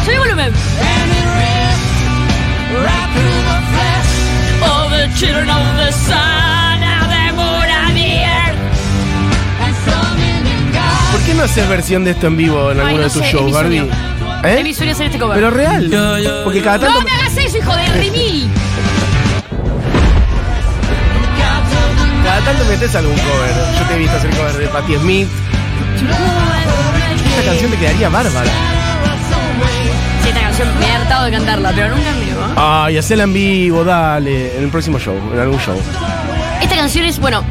Subí 0.05 0.17
volumen. 0.17 0.51
And 0.53 1.11
it 1.19 1.27
ripped 1.39 2.85
right 2.85 3.09
through 3.13 3.41
the 3.49 3.59
flesh 3.71 4.11
All 4.63 4.89
the 4.89 5.07
children 5.17 5.49
of 5.49 5.65
the 5.77 5.91
sun, 5.91 6.79
now 6.79 7.07
they 7.07 7.31
moon 7.31 7.67
and 7.69 7.95
the 7.97 8.11
earth. 8.23 8.59
and 9.63 9.75
some 9.85 10.17
in 10.21 10.43
the 10.43 10.77
God. 10.77 11.11
¿Por 11.11 11.21
qué 11.25 11.33
no 11.33 11.43
haces 11.43 11.67
versión 11.69 12.03
de 12.03 12.11
esto 12.11 12.27
en 12.27 12.37
vivo 12.37 12.71
en 12.71 12.79
Ay, 12.79 12.85
alguno 12.85 12.97
no 13.03 13.07
de 13.07 13.13
tus 13.13 13.21
sé, 13.23 13.31
shows, 13.31 13.51
Barbie? 13.53 13.89
¿Eh? 14.43 14.61
Mi 14.63 14.73
sueño 14.73 14.91
hacer 14.91 15.07
este 15.07 15.19
cover. 15.19 15.35
Pero 15.35 15.49
real. 15.51 15.89
Porque 16.43 16.61
cada 16.61 16.79
tanto. 16.79 16.99
¡No 16.99 17.05
me 17.05 17.11
hagas 17.11 17.37
eso, 17.37 17.57
hijo 17.57 17.75
de 17.75 17.85
remil! 17.93 18.49
Cada 22.23 22.39
tanto 22.41 22.65
metes 22.65 22.95
algún 22.95 23.15
cover. 23.15 23.51
Yo 23.79 23.87
te 23.87 23.93
he 23.93 23.97
visto 23.97 24.17
hacer 24.17 24.29
cover 24.31 24.53
de 24.57 24.67
Patti 24.67 24.95
Smith. 24.95 25.27
Esta 27.29 27.43
canción 27.45 27.71
te 27.71 27.77
quedaría 27.77 28.09
bárbara. 28.09 28.51
Sí, 30.21 30.29
esta 30.29 30.41
canción 30.41 30.67
me 30.79 30.87
he 30.87 30.91
hartado 30.91 31.25
de 31.25 31.31
cantarla, 31.31 31.71
pero 31.73 31.95
nunca 31.95 32.09
en 32.09 32.19
vivo. 32.25 32.41
¿eh? 32.41 32.53
Ay, 32.55 32.97
hacela 32.97 33.23
en 33.23 33.33
vivo, 33.33 33.83
dale. 33.83 34.57
En 34.57 34.63
el 34.63 34.69
próximo 34.69 34.99
show, 34.99 35.15
en 35.33 35.39
algún 35.39 35.59
show. 35.59 35.77
Esta 36.61 36.75
canción 36.75 37.05
es, 37.05 37.19
bueno, 37.19 37.43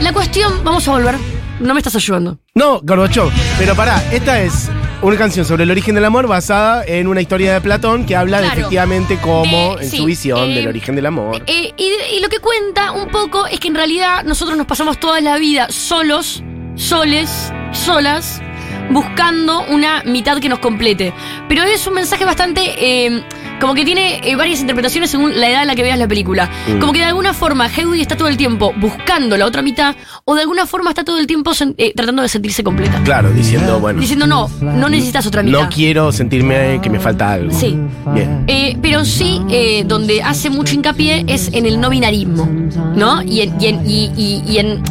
la 0.00 0.12
cuestión, 0.12 0.64
vamos 0.64 0.86
a 0.88 0.92
volver. 0.92 1.16
No 1.60 1.74
me 1.74 1.80
estás 1.80 1.94
ayudando. 1.96 2.38
No, 2.54 2.80
Gorbachev. 2.82 3.30
Pero 3.58 3.74
pará, 3.74 4.02
esta 4.10 4.40
es 4.40 4.70
una 5.02 5.16
canción 5.16 5.46
sobre 5.46 5.64
el 5.64 5.70
origen 5.70 5.94
del 5.94 6.04
amor 6.04 6.26
basada 6.26 6.84
en 6.84 7.06
una 7.06 7.20
historia 7.22 7.54
de 7.54 7.60
Platón 7.60 8.04
que 8.04 8.16
habla 8.16 8.40
de 8.40 8.48
efectivamente 8.48 9.18
cómo, 9.22 9.78
en 9.80 9.90
sí, 9.90 9.96
su 9.96 10.04
visión 10.04 10.50
eh, 10.50 10.54
del 10.54 10.68
origen 10.68 10.94
del 10.94 11.06
amor. 11.06 11.42
Eh, 11.46 11.72
y, 11.76 12.16
y 12.16 12.20
lo 12.20 12.28
que 12.28 12.38
cuenta 12.38 12.92
un 12.92 13.08
poco 13.08 13.46
es 13.46 13.58
que 13.60 13.68
en 13.68 13.74
realidad 13.74 14.24
nosotros 14.24 14.58
nos 14.58 14.66
pasamos 14.66 15.00
toda 15.00 15.20
la 15.20 15.38
vida 15.38 15.68
solos, 15.70 16.42
soles, 16.74 17.52
solas, 17.72 18.42
buscando 18.90 19.64
una 19.68 20.02
mitad 20.04 20.38
que 20.38 20.48
nos 20.48 20.58
complete. 20.58 21.12
Pero 21.48 21.62
es 21.62 21.86
un 21.86 21.94
mensaje 21.94 22.24
bastante. 22.24 22.60
eh, 22.78 23.22
como 23.60 23.74
que 23.74 23.84
tiene 23.84 24.20
eh, 24.24 24.36
varias 24.36 24.60
interpretaciones 24.60 25.10
según 25.10 25.38
la 25.38 25.50
edad 25.50 25.60
en 25.60 25.68
la 25.68 25.74
que 25.74 25.82
veas 25.82 25.98
la 25.98 26.08
película. 26.08 26.48
Mm. 26.66 26.78
Como 26.78 26.92
que 26.94 27.00
de 27.00 27.04
alguna 27.04 27.34
forma 27.34 27.66
Hedwig 27.68 28.00
está 28.00 28.16
todo 28.16 28.28
el 28.28 28.38
tiempo 28.38 28.72
buscando 28.78 29.36
la 29.36 29.44
otra 29.44 29.60
mitad, 29.60 29.94
o 30.24 30.34
de 30.34 30.40
alguna 30.40 30.64
forma 30.64 30.88
está 30.90 31.04
todo 31.04 31.18
el 31.18 31.26
tiempo 31.26 31.52
eh, 31.76 31.92
tratando 31.94 32.22
de 32.22 32.28
sentirse 32.30 32.64
completa. 32.64 32.98
Claro, 33.04 33.30
diciendo, 33.32 33.78
bueno, 33.78 34.00
Diciendo, 34.00 34.26
no, 34.26 34.48
no 34.62 34.88
necesitas 34.88 35.26
otra 35.26 35.42
mitad. 35.42 35.60
no 35.60 35.68
quiero 35.68 36.10
sentirme 36.10 36.80
que 36.82 36.88
me 36.88 36.98
falta 37.00 37.32
algo. 37.32 37.52
Sí. 37.52 37.76
Bien. 38.14 38.44
Eh, 38.46 38.78
pero 38.80 39.04
sí, 39.04 39.42
donde 39.86 40.22
hace 40.22 40.48
mucho 40.48 40.74
hincapié 40.74 41.24
es 41.26 41.50
en 41.52 41.66
el 41.66 41.78
no 41.82 41.90
binarismo, 41.90 42.48
¿no? 42.96 43.22
Y 43.22 43.42
en, 43.42 43.60
y 43.60 43.66
en- 43.66 43.86
y- 43.86 44.10
y- 44.16 44.42
y 44.48 44.58
en 44.58 44.82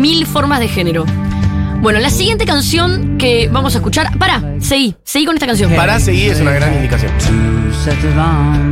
mil 0.00 0.24
formas 0.24 0.60
de 0.60 0.68
género. 0.68 1.04
Bueno, 1.80 2.00
la 2.00 2.10
siguiente 2.10 2.44
canción 2.44 3.18
que 3.18 3.48
vamos 3.52 3.74
a 3.74 3.78
escuchar. 3.78 4.18
Para, 4.18 4.42
seguí, 4.60 4.96
seguí 5.04 5.26
con 5.26 5.36
esta 5.36 5.46
canción. 5.46 5.72
Para 5.74 6.00
seguir 6.00 6.32
es 6.32 6.40
una 6.40 6.50
gran 6.50 6.74
indicación. 6.74 7.12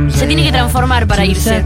Se 0.09 0.27
tiene 0.27 0.43
que 0.43 0.51
transformar 0.51 1.07
para 1.07 1.25
irse. 1.25 1.63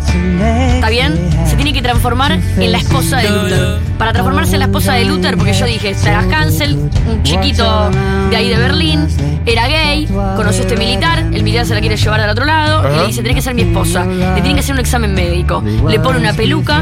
¿Está 0.75 0.89
bien? 0.89 1.19
Se 1.47 1.55
tiene 1.55 1.73
que 1.73 1.81
transformar 1.81 2.33
en 2.33 2.71
la 2.71 2.77
esposa 2.77 3.17
de 3.17 3.29
Luther. 3.29 3.79
Para 3.97 4.13
transformarse 4.13 4.53
en 4.53 4.59
la 4.59 4.65
esposa 4.65 4.93
de 4.93 5.05
Luther, 5.05 5.35
porque 5.35 5.53
yo 5.53 5.65
dije, 5.65 5.95
Sarah 5.95 6.25
Hansel, 6.31 6.75
un 6.75 7.23
chiquito 7.23 7.89
de 8.29 8.35
ahí 8.35 8.49
de 8.49 8.57
Berlín, 8.57 9.07
era 9.45 9.67
gay, 9.67 10.07
conoció 10.35 10.63
a 10.63 10.67
este 10.67 10.77
militar, 10.77 11.19
el 11.19 11.43
militar 11.43 11.65
se 11.65 11.73
la 11.73 11.81
quiere 11.81 11.97
llevar 11.97 12.19
al 12.19 12.29
otro 12.29 12.45
lado, 12.45 12.91
y 12.93 12.97
le 12.97 13.07
dice, 13.07 13.21
tenés 13.21 13.35
que 13.35 13.41
ser 13.41 13.55
mi 13.55 13.63
esposa, 13.63 14.05
le 14.05 14.35
tienen 14.35 14.55
que 14.55 14.61
hacer 14.61 14.73
un 14.73 14.79
examen 14.79 15.13
médico. 15.13 15.63
Le 15.87 15.99
pone 15.99 16.19
una 16.19 16.33
peluca, 16.33 16.81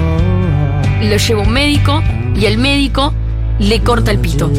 lo 1.01 1.17
lleva 1.17 1.41
a 1.41 1.45
un 1.45 1.51
médico, 1.51 2.01
y 2.35 2.45
el 2.45 2.57
médico 2.57 3.13
le 3.59 3.81
corta 3.81 4.11
el 4.11 4.19
pito. 4.19 4.49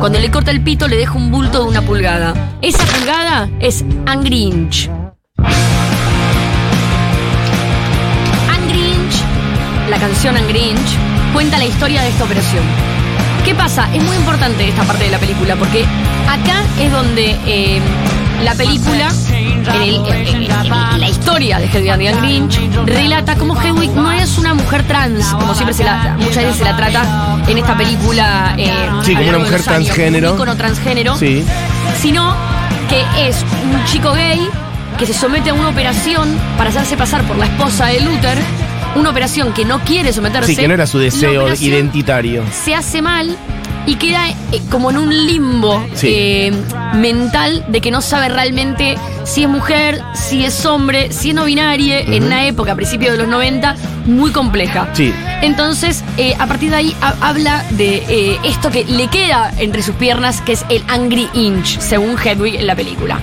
Cuando 0.00 0.18
le 0.18 0.30
corta 0.30 0.50
el 0.50 0.62
pito, 0.62 0.88
le 0.88 0.96
deja 0.96 1.12
un 1.14 1.30
bulto 1.30 1.62
de 1.62 1.68
una 1.68 1.82
pulgada. 1.82 2.34
Esa 2.62 2.84
pulgada 2.84 3.48
es 3.60 3.84
Angry 4.06 4.42
Inch. 4.44 4.90
Angry 8.48 8.78
Inch, 8.78 9.22
la 9.90 9.98
canción 9.98 10.36
Angry 10.36 10.70
Inch, 10.70 11.32
cuenta 11.32 11.58
la 11.58 11.66
historia 11.66 12.02
de 12.02 12.08
esta 12.08 12.24
operación. 12.24 12.64
¿Qué 13.44 13.54
pasa? 13.54 13.88
Es 13.94 14.02
muy 14.02 14.16
importante 14.16 14.68
esta 14.68 14.82
parte 14.82 15.04
de 15.04 15.10
la 15.10 15.18
película 15.18 15.54
porque 15.54 15.84
acá 16.28 16.64
es 16.80 16.90
donde 16.90 17.36
eh, 17.46 17.80
la 18.42 18.54
película, 18.54 19.08
en, 19.32 19.82
el- 19.82 19.94
en- 20.06 20.26
en- 20.26 20.50
en 20.52 21.00
la 21.00 21.08
historia 21.08 21.58
de 21.58 21.66
Hedwig 21.66 21.90
and 21.90 22.02
the 22.02 22.12
Grinch, 22.20 22.60
relata 22.86 23.34
cómo 23.36 23.60
Hedwig 23.60 23.90
no 23.92 24.12
es 24.12 24.38
una 24.38 24.54
mujer 24.54 24.82
trans, 24.86 25.24
como 25.26 25.54
siempre 25.54 25.74
se 25.74 25.84
la, 25.84 26.16
muchas 26.18 26.36
veces 26.36 26.56
se 26.56 26.64
la 26.64 26.76
trata 26.76 27.38
en 27.48 27.58
esta 27.58 27.76
película. 27.76 28.54
eh, 28.58 28.70
Sí, 29.02 29.14
como 29.14 29.28
una 29.28 29.38
mujer 29.38 29.58
los 29.58 29.68
años, 29.68 29.86
transgénero. 29.86 30.30
Un 30.30 30.34
ícono 30.36 30.56
transgénero 30.56 31.16
Sí. 31.16 31.44
sino 32.00 32.34
que 32.88 33.28
es 33.28 33.36
un 33.72 33.84
chico 33.86 34.12
gay 34.12 34.40
que 34.98 35.06
se 35.06 35.12
somete 35.14 35.50
a 35.50 35.54
una 35.54 35.68
operación 35.68 36.28
para 36.56 36.70
hacerse 36.70 36.96
pasar 36.96 37.22
por 37.24 37.36
la 37.36 37.46
esposa 37.46 37.86
de 37.86 38.00
Luther, 38.00 38.38
una 38.94 39.10
operación 39.10 39.52
que 39.52 39.64
no 39.64 39.80
quiere 39.80 40.12
someterse. 40.12 40.54
Sí, 40.54 40.56
que 40.56 40.66
no 40.68 40.74
era 40.74 40.86
su 40.86 40.98
deseo 40.98 41.52
identitario. 41.54 42.42
Se 42.64 42.74
hace 42.74 43.02
mal 43.02 43.36
y 43.86 43.94
queda 43.96 44.28
eh, 44.28 44.34
como 44.70 44.90
en 44.90 44.98
un 44.98 45.26
limbo 45.26 45.84
Sí. 45.94 46.08
eh, 46.10 46.52
mental 46.94 47.64
de 47.68 47.80
que 47.80 47.90
no 47.90 48.00
sabe 48.00 48.28
realmente 48.28 48.96
si 49.24 49.42
es 49.44 49.48
mujer, 49.48 50.00
si 50.14 50.44
es 50.44 50.64
hombre, 50.66 51.12
si 51.12 51.30
es 51.30 51.34
no 51.34 51.44
binaria, 51.44 52.00
en 52.00 52.24
una 52.24 52.46
época, 52.46 52.72
a 52.72 52.74
principios 52.76 53.12
de 53.12 53.18
los 53.18 53.28
90, 53.28 53.76
muy 54.06 54.30
compleja. 54.30 54.88
Sí. 54.92 55.12
Entonces, 55.42 56.04
eh, 56.16 56.34
a 56.38 56.46
partir 56.46 56.70
de 56.70 56.76
ahí 56.76 56.96
ha- 57.00 57.14
habla 57.28 57.64
de 57.70 58.38
esto 58.44 58.70
que 58.70 58.84
le 58.84 59.08
queda 59.08 59.52
entre 59.58 59.82
sus 59.82 59.94
piernas, 59.96 60.40
que 60.40 60.52
es 60.52 60.64
el 60.68 60.82
Angry 60.88 61.28
Inch, 61.34 61.78
según 61.80 62.16
Hedwig 62.18 62.56
en 62.56 62.66
la 62.66 62.74
película. 62.76 63.18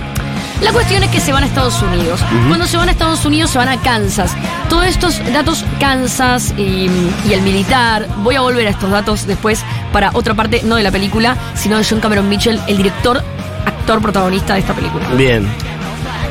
La 0.62 0.72
cuestión 0.72 1.02
es 1.02 1.10
que 1.10 1.20
se 1.20 1.32
van 1.32 1.42
a 1.42 1.46
Estados 1.46 1.80
Unidos. 1.82 2.20
Cuando 2.48 2.66
se 2.66 2.76
van 2.76 2.88
a 2.88 2.92
Estados 2.92 3.24
Unidos 3.24 3.50
se 3.50 3.58
van 3.58 3.68
a 3.68 3.80
Kansas. 3.80 4.32
Todos 4.68 4.86
estos 4.86 5.20
datos, 5.32 5.64
Kansas 5.78 6.54
y, 6.56 6.88
y 7.28 7.32
el 7.32 7.42
militar, 7.42 8.08
voy 8.18 8.36
a 8.36 8.40
volver 8.40 8.66
a 8.66 8.70
estos 8.70 8.90
datos 8.90 9.26
después 9.26 9.60
para 9.92 10.10
otra 10.14 10.34
parte, 10.34 10.62
no 10.64 10.76
de 10.76 10.82
la 10.82 10.90
película, 10.90 11.36
sino 11.54 11.78
de 11.78 11.84
John 11.88 12.00
Cameron 12.00 12.28
Mitchell, 12.28 12.60
el 12.66 12.76
director, 12.76 13.22
actor 13.66 14.00
protagonista 14.00 14.54
de 14.54 14.60
esta 14.60 14.74
película 14.74 15.06
Bien. 15.10 15.46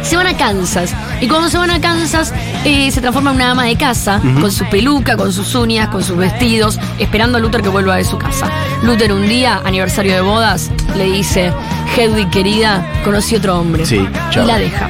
se 0.02 0.16
van 0.18 0.28
a 0.28 0.36
Kansas. 0.36 0.94
Y 1.22 1.28
cuando 1.28 1.50
se 1.50 1.58
van 1.58 1.70
a 1.72 1.80
Kansas, 1.80 2.34
eh, 2.66 2.92
se 2.92 3.00
transforma 3.00 3.30
en 3.32 3.38
una 3.38 3.52
ama 3.52 3.66
de 3.66 3.78
casa, 3.78 4.20
con 4.42 4.52
su 4.52 4.66
peluca, 4.66 5.16
con 5.16 5.32
sus 5.32 5.56
uñas, 5.56 5.88
con 5.90 6.04
sus 6.04 6.18
vestidos, 6.18 6.80
esperando 7.00 7.38
a 7.38 7.42
Luther 7.42 7.62
que 7.62 7.70
vuelva 7.70 7.96
de 7.96 8.04
su 8.04 8.18
casa. 8.18 8.50
Luther 8.82 9.14
un 9.14 9.28
día, 9.30 9.62
aniversario 9.64 10.14
de 10.14 10.22
bodas, 10.22 10.70
le 10.98 11.06
dice, 11.06 11.54
Hedwig 11.96 12.30
querida, 12.32 12.86
conocí 13.04 13.36
otro 13.36 13.60
hombre. 13.60 13.86
Sí, 13.86 14.08
chao. 14.32 14.44
y 14.44 14.48
la 14.48 14.58
deja. 14.58 14.90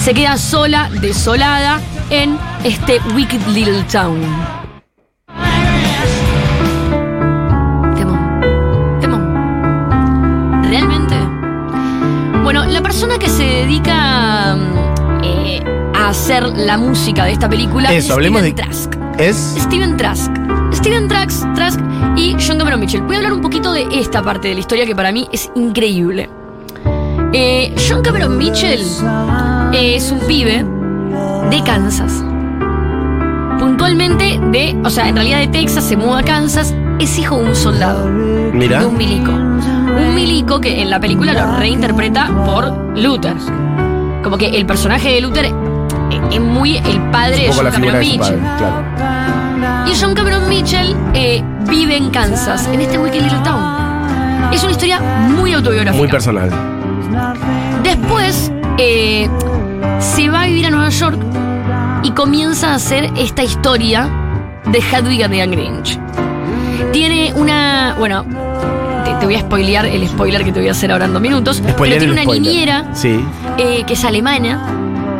Se 0.00 0.14
queda 0.14 0.36
sola, 0.36 0.88
desolada, 1.00 1.80
en 2.10 2.38
este 2.64 3.00
Wicked 3.14 3.40
Little 3.48 3.82
Town. 3.84 4.20
Temón. 7.96 8.40
Temón. 9.00 10.62
¿Realmente? 10.64 11.14
Bueno, 12.42 12.64
la 12.64 12.82
persona 12.82 13.18
que 13.18 13.28
se 13.28 13.44
dedica 13.44 14.56
mm, 14.56 15.22
eh, 15.24 15.62
a 15.94 16.08
hacer 16.08 16.42
la 16.44 16.76
música 16.78 17.24
de 17.24 17.32
esta 17.32 17.48
película 17.48 17.92
es 17.92 18.10
hablemos 18.10 18.40
Steven 18.42 18.56
de- 18.56 18.62
Trask. 18.62 18.94
Es. 19.18 19.54
Steven 19.60 19.96
Trask. 19.96 20.30
Steven 20.82 21.06
Trask, 21.06 21.54
Trask 21.54 21.78
y 22.16 22.32
John 22.44 22.58
Cameron 22.58 22.80
Mitchell. 22.80 23.02
Voy 23.02 23.14
a 23.14 23.18
hablar 23.18 23.34
un 23.34 23.40
poquito 23.40 23.72
de 23.72 23.86
esta 23.92 24.20
parte 24.20 24.48
de 24.48 24.54
la 24.54 24.60
historia 24.60 24.84
que 24.84 24.96
para 24.96 25.12
mí 25.12 25.28
es 25.30 25.48
increíble. 25.54 26.28
Eh, 27.32 27.72
John 27.88 28.02
Cameron 28.02 28.36
Mitchell 28.36 28.80
es 29.72 30.10
un 30.10 30.18
pibe 30.26 30.66
de 31.50 31.62
Kansas. 31.62 32.24
Puntualmente 33.60 34.40
de, 34.50 34.76
o 34.84 34.90
sea, 34.90 35.08
en 35.08 35.14
realidad 35.14 35.38
de 35.38 35.46
Texas, 35.46 35.84
se 35.84 35.96
muda 35.96 36.18
a 36.18 36.22
Kansas, 36.24 36.74
es 36.98 37.16
hijo 37.16 37.38
de 37.38 37.44
un 37.44 37.54
soldado 37.54 38.08
Mira. 38.08 38.80
de 38.80 38.86
un 38.86 38.96
milico. 38.96 39.30
Un 39.30 40.14
milico 40.16 40.60
que 40.60 40.82
en 40.82 40.90
la 40.90 40.98
película 40.98 41.32
lo 41.32 41.58
reinterpreta 41.60 42.26
por 42.44 42.98
Luther. 42.98 43.36
Como 44.24 44.36
que 44.36 44.48
el 44.48 44.66
personaje 44.66 45.10
de 45.12 45.20
Luther 45.20 45.46
es 46.32 46.40
muy 46.40 46.78
el 46.78 47.00
padre 47.12 47.44
de 47.44 47.52
John 47.52 47.70
Cameron 47.70 48.00
Mitchell. 48.00 48.18
padre, 48.18 48.38
claro. 48.58 49.21
Y 49.86 49.94
John 50.00 50.14
Cameron 50.14 50.48
Mitchell 50.48 50.96
eh, 51.14 51.42
vive 51.68 51.96
en 51.96 52.10
Kansas, 52.10 52.68
en 52.72 52.80
este 52.80 52.98
Wicked 52.98 53.20
Little 53.22 53.38
Town. 53.44 54.52
Es 54.52 54.62
una 54.62 54.72
historia 54.72 55.00
muy 55.00 55.52
autobiográfica. 55.52 55.98
Muy 55.98 56.08
personal. 56.08 56.50
Después 57.82 58.52
eh, 58.78 59.28
se 59.98 60.28
va 60.28 60.42
a 60.42 60.46
vivir 60.46 60.66
a 60.66 60.70
Nueva 60.70 60.88
York 60.90 61.18
y 62.02 62.10
comienza 62.12 62.72
a 62.72 62.74
hacer 62.76 63.10
esta 63.16 63.42
historia 63.42 64.08
de 64.66 64.78
Hedwig 64.78 65.24
and 65.24 65.34
the 65.34 65.42
Angry 65.42 65.66
Inch. 65.66 65.98
Tiene 66.92 67.32
una. 67.34 67.94
Bueno, 67.98 68.24
te, 69.04 69.12
te 69.14 69.24
voy 69.26 69.34
a 69.36 69.40
spoilear 69.40 69.86
el 69.86 70.06
spoiler 70.08 70.44
que 70.44 70.52
te 70.52 70.60
voy 70.60 70.68
a 70.68 70.72
hacer 70.72 70.92
ahora 70.92 71.06
en 71.06 71.12
dos 71.12 71.22
minutos. 71.22 71.56
Spoiler 71.56 71.98
pero 71.98 72.12
tiene 72.12 72.12
una 72.12 72.22
spoiler. 72.22 72.42
niñera 72.52 72.84
Sí. 72.94 73.24
eh, 73.58 73.84
que 73.86 73.94
es 73.94 74.04
alemana, 74.04 74.60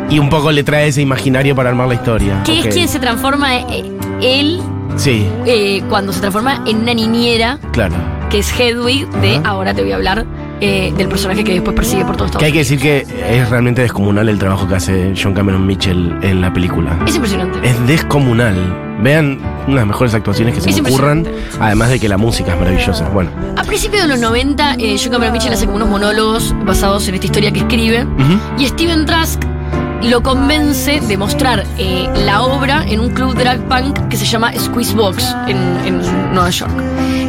Y 0.09 0.19
un 0.19 0.29
poco 0.29 0.51
le 0.51 0.63
trae 0.63 0.87
ese 0.87 1.01
imaginario 1.01 1.55
para 1.55 1.69
armar 1.69 1.87
la 1.87 1.95
historia. 1.95 2.43
que 2.43 2.59
es 2.59 2.73
quien 2.73 2.87
se 2.87 2.99
transforma. 2.99 3.55
eh, 3.55 3.89
él, 4.23 4.61
Sí, 4.95 5.27
eh, 5.45 5.81
cuando 5.89 6.13
se 6.13 6.19
transforma 6.19 6.61
en 6.67 6.77
una 6.77 6.93
niñera, 6.93 7.57
claro. 7.71 7.95
que 8.29 8.39
es 8.39 8.59
Hedwig, 8.59 9.09
de 9.21 9.37
Ajá. 9.37 9.49
ahora 9.49 9.73
te 9.73 9.81
voy 9.81 9.91
a 9.91 9.95
hablar 9.95 10.25
eh, 10.61 10.93
del 10.95 11.07
personaje 11.07 11.43
que 11.43 11.53
después 11.53 11.75
persigue 11.75 12.05
por 12.05 12.15
todo 12.15 12.27
Estados 12.27 12.39
Que 12.39 12.45
hay 12.45 12.51
que 12.51 12.59
decir 12.59 12.79
que 12.79 13.05
es 13.29 13.49
realmente 13.49 13.81
descomunal 13.81 14.29
el 14.29 14.37
trabajo 14.39 14.67
que 14.67 14.75
hace 14.75 15.13
John 15.21 15.33
Cameron 15.33 15.65
Mitchell 15.65 16.15
en 16.21 16.41
la 16.41 16.53
película. 16.53 16.97
Es 17.07 17.15
impresionante. 17.15 17.59
Es 17.67 17.87
descomunal. 17.87 18.55
Vean 19.01 19.39
una 19.63 19.67
de 19.67 19.75
las 19.75 19.87
mejores 19.87 20.13
actuaciones 20.13 20.53
que 20.55 20.61
se 20.61 20.81
me 20.81 20.89
ocurran. 20.89 21.27
Además 21.59 21.89
de 21.89 21.99
que 21.99 22.07
la 22.07 22.17
música 22.17 22.53
es 22.53 22.59
maravillosa. 22.59 23.09
Bueno. 23.09 23.31
A 23.57 23.63
principios 23.63 24.03
de 24.03 24.07
los 24.07 24.19
90, 24.19 24.75
eh, 24.75 24.95
John 25.01 25.11
Cameron 25.11 25.33
Mitchell 25.33 25.51
hace 25.53 25.65
como 25.65 25.77
unos 25.77 25.89
monólogos 25.89 26.55
basados 26.65 27.07
en 27.07 27.15
esta 27.15 27.25
historia 27.25 27.51
que 27.51 27.59
escribe. 27.59 28.05
Y 28.57 28.67
Steven 28.67 29.05
Trask 29.05 29.43
lo 30.03 30.21
convence 30.21 30.99
de 30.99 31.17
mostrar 31.17 31.65
eh, 31.77 32.07
la 32.25 32.43
obra 32.43 32.85
en 32.87 32.99
un 32.99 33.09
club 33.11 33.35
drag 33.35 33.59
punk 33.67 34.09
que 34.09 34.17
se 34.17 34.25
llama 34.25 34.51
Squeeze 34.57 34.93
Box 34.93 35.35
en, 35.47 35.57
en 35.85 36.33
Nueva 36.33 36.49
York. 36.49 36.71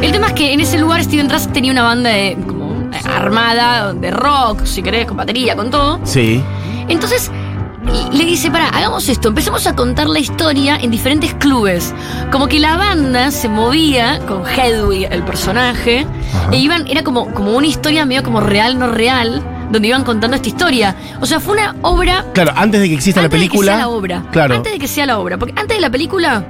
El 0.01 0.11
tema 0.11 0.27
es 0.27 0.33
que 0.33 0.53
en 0.53 0.59
ese 0.59 0.77
lugar 0.77 1.03
Steven 1.03 1.27
Trask 1.27 1.51
tenía 1.51 1.71
una 1.71 1.83
banda 1.83 2.09
de, 2.09 2.37
como, 2.45 2.89
eh, 2.91 2.99
armada 3.05 3.93
de 3.93 4.11
rock, 4.11 4.65
si 4.65 4.83
querés, 4.83 5.05
con 5.05 5.17
batería, 5.17 5.55
con 5.55 5.71
todo. 5.71 5.99
Sí. 6.03 6.43
Entonces 6.87 7.31
le 8.11 8.25
dice, 8.25 8.51
para, 8.51 8.69
hagamos 8.69 9.07
esto, 9.09 9.29
empecemos 9.29 9.67
a 9.67 9.75
contar 9.75 10.09
la 10.09 10.19
historia 10.19 10.77
en 10.77 10.91
diferentes 10.91 11.33
clubes. 11.35 11.93
Como 12.31 12.47
que 12.47 12.59
la 12.59 12.77
banda 12.77 13.31
se 13.31 13.47
movía 13.47 14.19
con 14.27 14.43
Hedwig, 14.45 15.07
el 15.11 15.23
personaje, 15.23 16.05
e 16.51 16.57
iban, 16.57 16.87
era 16.87 17.03
como, 17.03 17.31
como 17.33 17.55
una 17.55 17.67
historia 17.67 18.05
medio 18.05 18.23
como 18.23 18.41
real, 18.41 18.79
no 18.79 18.87
real, 18.87 19.43
donde 19.71 19.87
iban 19.87 20.03
contando 20.03 20.35
esta 20.35 20.47
historia. 20.47 20.95
O 21.21 21.25
sea, 21.25 21.39
fue 21.39 21.53
una 21.53 21.75
obra 21.81 22.25
Claro, 22.33 22.53
antes 22.55 22.81
de 22.81 22.89
que 22.89 22.95
exista 22.95 23.19
antes 23.21 23.31
la 23.31 23.37
película. 23.37 23.71
de 23.73 23.77
que 23.77 23.81
sea 23.81 23.87
la 23.87 23.89
obra. 23.89 24.25
Claro. 24.31 24.55
Antes 24.55 24.73
de 24.73 24.79
que 24.79 24.87
sea 24.87 25.05
la 25.05 25.19
obra. 25.19 25.37
Porque 25.37 25.53
antes 25.59 25.77
de 25.77 25.81
la 25.81 25.89
película, 25.89 26.45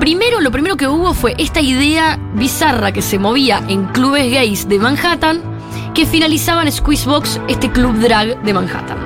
primero 0.00 0.40
lo 0.40 0.50
primero 0.50 0.76
que 0.76 0.86
hubo 0.86 1.14
fue 1.14 1.34
esta 1.38 1.60
idea 1.60 2.18
bizarra 2.34 2.92
que 2.92 3.02
se 3.02 3.18
movía 3.18 3.62
en 3.68 3.84
clubes 3.86 4.30
gays 4.32 4.68
de 4.68 4.78
Manhattan, 4.78 5.42
que 5.94 6.06
finalizaba 6.06 6.62
en 6.62 6.72
Squeezebox, 6.72 7.40
este 7.48 7.70
club 7.70 7.96
drag 7.98 8.40
de 8.42 8.54
Manhattan. 8.54 8.98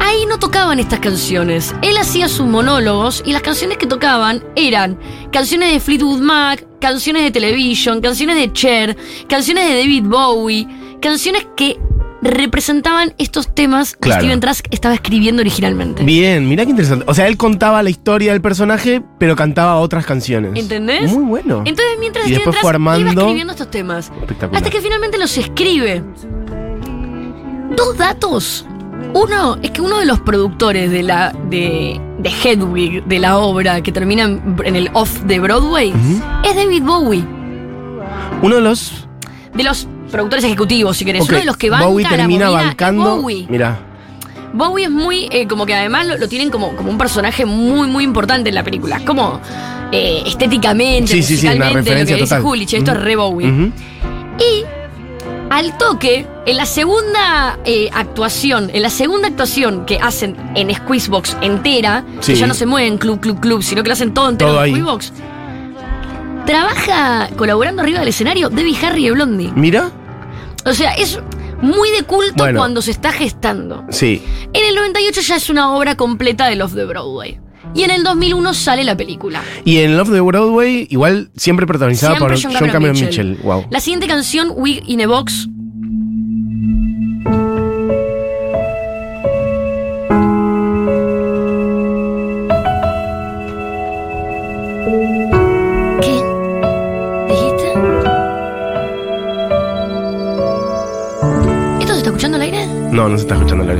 Ahí 0.00 0.26
no 0.26 0.38
tocaban 0.38 0.78
estas 0.78 1.00
canciones. 1.00 1.74
Él 1.82 1.96
hacía 1.96 2.28
sus 2.28 2.46
monólogos 2.46 3.22
y 3.24 3.32
las 3.32 3.42
canciones 3.42 3.78
que 3.78 3.86
tocaban 3.86 4.44
eran 4.54 4.98
canciones 5.32 5.72
de 5.72 5.80
Fleetwood 5.80 6.20
Mac, 6.20 6.66
canciones 6.80 7.22
de 7.22 7.30
Television, 7.30 8.00
canciones 8.00 8.36
de 8.36 8.52
Cher, 8.52 8.96
canciones 9.28 9.66
de 9.68 9.78
David 9.78 10.04
Bowie, 10.04 10.68
canciones 11.00 11.46
que 11.56 11.78
representaban 12.24 13.14
estos 13.18 13.54
temas 13.54 13.94
Claro. 13.94 14.20
que 14.20 14.24
Steven 14.26 14.40
Trask 14.40 14.66
estaba 14.70 14.94
escribiendo 14.94 15.40
originalmente. 15.42 16.02
Bien, 16.04 16.48
mirá 16.48 16.64
qué 16.64 16.70
interesante. 16.70 17.04
O 17.06 17.14
sea, 17.14 17.28
él 17.28 17.36
contaba 17.36 17.82
la 17.82 17.90
historia 17.90 18.32
del 18.32 18.40
personaje, 18.40 19.02
pero 19.18 19.36
cantaba 19.36 19.76
otras 19.76 20.06
canciones. 20.06 20.52
¿Entendés? 20.54 21.12
Muy 21.12 21.24
bueno. 21.24 21.58
Entonces, 21.66 21.96
mientras 22.00 22.24
Y 22.26 22.28
Steven 22.30 22.38
después 22.38 22.54
Trask 22.54 22.62
fue 22.62 22.70
armando- 22.70 23.10
iba 23.12 23.20
escribiendo 23.22 23.52
estos 23.52 23.70
temas, 23.70 24.10
Espectacular. 24.20 24.56
hasta 24.56 24.70
que 24.70 24.80
finalmente 24.80 25.18
los 25.18 25.36
escribe. 25.36 26.02
Dos 27.76 27.96
datos. 27.98 28.66
Uno 29.12 29.58
es 29.62 29.70
que 29.70 29.80
uno 29.80 29.98
de 30.00 30.06
los 30.06 30.20
productores 30.20 30.90
de 30.90 31.02
la 31.02 31.32
de, 31.50 32.00
de 32.18 32.30
Hedwig, 32.30 33.04
de 33.04 33.18
la 33.18 33.38
obra 33.38 33.80
que 33.82 33.92
termina 33.92 34.24
en, 34.24 34.56
en 34.64 34.76
el 34.76 34.90
off 34.92 35.20
de 35.22 35.38
Broadway, 35.40 35.92
es 36.44 36.54
David 36.56 36.82
Bowie. 36.82 37.24
Uno 38.42 38.54
de 38.56 38.60
los. 38.60 39.06
De 39.54 39.62
los 39.62 39.86
productores 40.14 40.44
ejecutivos, 40.44 40.96
si 40.96 41.04
querés. 41.04 41.22
Ok, 41.22 41.30
Uno 41.30 41.38
de 41.40 41.44
los 41.44 41.56
que 41.56 41.70
banca 41.70 41.86
Bowie 41.86 42.04
la 42.04 42.10
termina 42.10 42.46
es 42.46 42.52
bancando. 42.52 43.16
Bowie. 43.16 43.46
Mirá. 43.48 43.78
Bowie 44.52 44.84
es 44.84 44.90
muy, 44.90 45.28
eh, 45.32 45.48
como 45.48 45.66
que 45.66 45.74
además 45.74 46.06
lo, 46.06 46.16
lo 46.16 46.28
tienen 46.28 46.50
como, 46.50 46.76
como 46.76 46.88
un 46.88 46.96
personaje 46.96 47.44
muy, 47.44 47.88
muy 47.88 48.04
importante 48.04 48.48
en 48.50 48.54
la 48.54 48.62
película. 48.62 49.00
Como 49.04 49.40
eh, 49.90 50.22
estéticamente, 50.24 51.08
Sí, 51.10 51.22
sí, 51.24 51.36
sí, 51.36 51.46
una 51.46 51.56
musicalmente, 51.56 51.90
lo 51.90 51.96
que 51.96 52.00
dice 52.22 52.66
che, 52.66 52.76
esto 52.78 52.92
es 52.92 53.00
re 53.00 53.16
Bowie. 53.16 53.72
Y 54.38 54.64
al 55.50 55.76
toque, 55.76 56.24
en 56.46 56.56
la 56.56 56.66
segunda 56.66 57.58
eh, 57.64 57.90
actuación, 57.92 58.70
en 58.72 58.82
la 58.82 58.90
segunda 58.90 59.26
actuación 59.26 59.84
que 59.86 59.98
hacen 59.98 60.36
en 60.54 60.72
Squeezebox 60.72 61.36
entera, 61.40 62.04
que 62.24 62.36
ya 62.36 62.46
no 62.46 62.54
se 62.54 62.66
mueven 62.66 62.98
club, 62.98 63.18
club, 63.18 63.40
club, 63.40 63.62
sino 63.62 63.82
que 63.82 63.88
lo 63.88 63.94
hacen 63.94 64.14
todo 64.14 64.28
entero 64.28 64.52
Todo 64.52 64.60
en 64.60 64.64
ahí. 64.64 64.70
Squeezebox, 64.70 65.12
trabaja 66.46 67.28
colaborando 67.36 67.82
arriba 67.82 67.98
del 67.98 68.08
escenario 68.08 68.50
Debbie 68.50 68.76
Harry 68.86 69.04
de 69.04 69.10
Blondie. 69.10 69.52
Mira. 69.56 69.90
O 70.66 70.72
sea, 70.74 70.92
es 70.94 71.18
muy 71.60 71.90
de 71.90 72.02
culto 72.02 72.34
Bueno. 72.36 72.58
cuando 72.58 72.82
se 72.82 72.90
está 72.90 73.12
gestando. 73.12 73.84
Sí. 73.90 74.22
En 74.52 74.64
el 74.66 74.74
98 74.74 75.20
ya 75.22 75.36
es 75.36 75.50
una 75.50 75.74
obra 75.74 75.96
completa 75.96 76.46
de 76.48 76.56
Love 76.56 76.72
de 76.72 76.84
Broadway. 76.84 77.40
Y 77.74 77.82
en 77.82 77.90
el 77.90 78.04
2001 78.04 78.54
sale 78.54 78.84
la 78.84 78.96
película. 78.96 79.42
Y 79.64 79.78
en 79.78 79.96
Love 79.96 80.10
the 80.12 80.20
Broadway, 80.20 80.86
igual 80.90 81.30
siempre 81.36 81.66
protagonizada 81.66 82.16
Siempre 82.16 82.34
por 82.34 82.42
John 82.42 82.52
John 82.52 82.60
Cameron 82.70 82.72
Cameron 82.74 83.00
Mitchell. 83.06 83.28
Mitchell. 83.30 83.46
Wow. 83.46 83.66
La 83.70 83.80
siguiente 83.80 84.06
canción, 84.06 84.52
Wig 84.54 84.82
in 84.86 85.00
a 85.02 85.06
Box. 85.06 85.48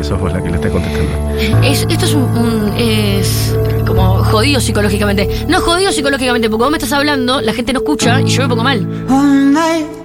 Sos 0.05 0.21
vos 0.21 0.33
la 0.33 0.43
que 0.43 0.51
le 0.51 0.57
está 0.57 0.69
contestando. 0.69 1.11
Es- 1.63 1.87
esto 1.89 2.05
es 2.05 2.15
un, 2.15 2.23
un- 2.23 2.73
es 2.77 3.57
como 3.87 4.23
jodido 4.25 4.61
psicológicamente. 4.61 5.45
No 5.49 5.61
jodido 5.61 5.93
psicológicamente, 5.93 6.49
porque 6.51 6.63
vos 6.63 6.71
me 6.71 6.77
estás 6.79 6.93
hablando, 6.93 7.41
la 7.41 7.53
gente 7.55 7.73
no 7.73 7.81
escucha 7.81 8.21
y 8.21 8.27
yo 8.29 8.43
me 8.43 8.49
pongo 8.49 8.63
mal. 8.63 8.87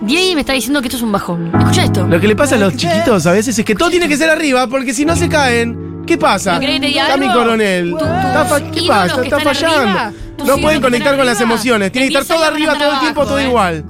Diego 0.02 0.36
me 0.36 0.42
está 0.42 0.54
diciendo 0.54 0.82
que 0.82 0.88
esto 0.88 0.98
es 0.98 1.04
un 1.04 1.12
bajón. 1.12 1.52
Escucha 1.58 1.84
esto. 1.84 2.08
Lo 2.08 2.20
que 2.20 2.28
le 2.28 2.36
pasa 2.36 2.56
a 2.56 2.60
los 2.60 2.76
chiquitos 2.76 3.26
a 3.26 3.32
veces 3.32 3.58
es 3.60 3.66
que 3.66 3.76
todo 3.76 3.90
tiene 3.90 4.08
que 4.08 4.18
ser 4.18 4.30
arriba, 4.30 4.68
porque 4.68 4.94
si 4.94 5.06
no 5.06 5.16
se 5.16 5.28
caen, 5.30 6.04
¿qué 6.06 6.18
pasa? 6.18 6.54
¿No 6.54 6.60
querés 6.60 6.76
que 6.76 6.82
te 6.82 6.88
diga 6.88 7.04
Está 7.04 7.18
mi 7.18 7.28
algo? 7.28 7.40
coronel. 7.40 7.90
Está 7.94 8.62
¿Qué 8.72 8.82
pasa? 8.88 9.24
Está 9.24 9.40
fallando. 9.40 9.78
arriba, 9.78 10.14
no 10.46 10.58
pueden 10.58 10.82
conectar 10.82 11.16
con 11.18 11.26
las 11.26 11.42
emociones. 11.42 11.92
Tiene 11.92 12.08
que 12.10 12.18
estar 12.18 12.26
10 12.26 12.38
todo 12.40 12.46
arriba 12.56 12.74
todo 12.78 12.94
el 12.94 13.00
tiempo, 13.00 13.24
todo 13.24 13.34
abajo, 13.34 13.48
igual. 13.50 13.84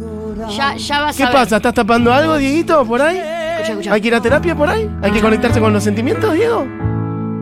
Ya, 0.56 0.76
ya 0.76 1.02
vas 1.02 1.16
¿Qué 1.18 1.24
a 1.24 1.28
ver. 1.28 1.36
pasa? 1.36 1.58
¿Estás 1.58 1.74
tapando 1.74 2.12
algo, 2.14 2.38
Dieguito, 2.38 2.84
por 2.86 3.02
ahí? 3.02 3.20
Escucha, 3.62 3.72
escucha. 3.72 3.94
¿Hay 3.94 4.02
que 4.02 4.08
ir 4.08 4.16
a 4.16 4.22
terapia 4.22 4.56
por 4.56 4.70
ahí? 4.70 4.90
¿Hay 5.02 5.12
que 5.12 5.22
conectarse 5.22 5.60
con 5.60 5.74
los 5.74 5.84
sentimientos, 5.84 6.34
Diego? 6.34 6.66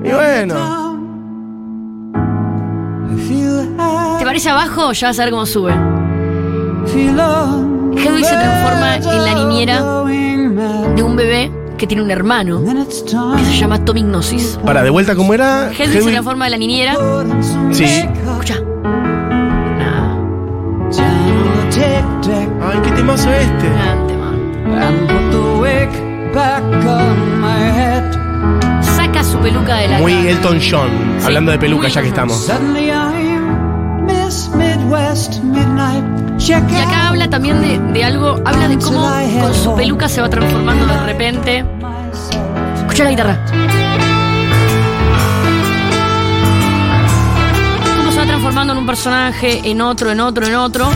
Y 0.04 0.10
bueno. 0.12 0.56
¿Te 4.20 4.26
parece 4.26 4.50
abajo? 4.50 4.92
Ya 4.94 5.08
vas 5.08 5.20
a 5.20 5.24
ver 5.24 5.32
cómo 5.32 5.46
sube. 5.46 5.74
Hedwig 7.96 8.26
se 8.26 8.36
transforma 8.36 8.96
en 8.98 9.26
la 9.26 9.34
niñera 9.34 9.82
de 10.96 11.04
un 11.04 11.16
bebé 11.16 11.52
que 11.78 11.86
tiene 11.88 12.02
un 12.04 12.10
hermano 12.12 12.62
que 12.64 13.46
se 13.46 13.58
llama 13.58 13.84
Tom 13.86 13.98
Ignosis. 13.98 14.60
Para, 14.66 14.84
de 14.84 14.90
vuelta, 14.90 15.16
¿cómo 15.16 15.34
era? 15.34 15.72
Hedwig 15.72 15.90
se 15.92 16.00
Hedwig- 16.00 16.12
transforma 16.12 16.46
en 16.46 16.52
la 16.52 16.58
niñera. 16.58 16.96
Sí. 17.72 17.84
Escucha. 17.86 18.56
Ay, 22.62 22.80
qué 22.84 22.92
temazo 22.92 23.30
este. 23.32 23.70
Gran 23.70 24.08
tema. 24.08 25.17
Saca 28.82 29.24
su 29.24 29.38
peluca 29.40 29.76
de 29.78 29.88
la 29.88 29.98
Muy 30.00 30.14
cara. 30.14 30.30
Elton 30.30 30.60
John, 30.60 30.90
Sí, 31.20 31.26
hablando 31.26 31.52
de 31.52 31.60
peluca 31.60 31.88
ya 31.88 32.02
que 32.02 32.10
estamos. 32.10 32.46
Suddenly 32.46 32.90
I'm 32.90 34.06
Miss 34.06 34.50
Midwest 34.54 35.42
Midnight. 35.44 36.04
Check 36.38 36.64
Y 36.72 36.76
acá 36.76 37.00
out 37.00 37.08
habla 37.10 37.30
también 37.30 37.60
de, 37.62 37.80
de 37.94 38.04
algo, 38.04 38.40
habla 38.46 38.68
de 38.68 38.78
cómo 38.78 39.10
con 39.42 39.54
su 39.56 39.76
peluca 39.76 40.08
se 40.08 40.22
va 40.22 40.30
transformando 40.30 40.86
de 40.86 41.00
repente. 41.06 41.66
Escucha 42.78 43.04
la 43.04 43.10
guitarra. 43.10 43.40
Cómo 47.98 48.12
se 48.12 48.20
va 48.20 48.26
transformando 48.26 48.74
en 48.74 48.80
un 48.80 48.86
personaje, 48.86 49.62
en 49.64 49.82
otro, 49.82 50.12
en 50.12 50.20
otro, 50.20 50.46
en 50.46 50.56
otro, 50.56 50.88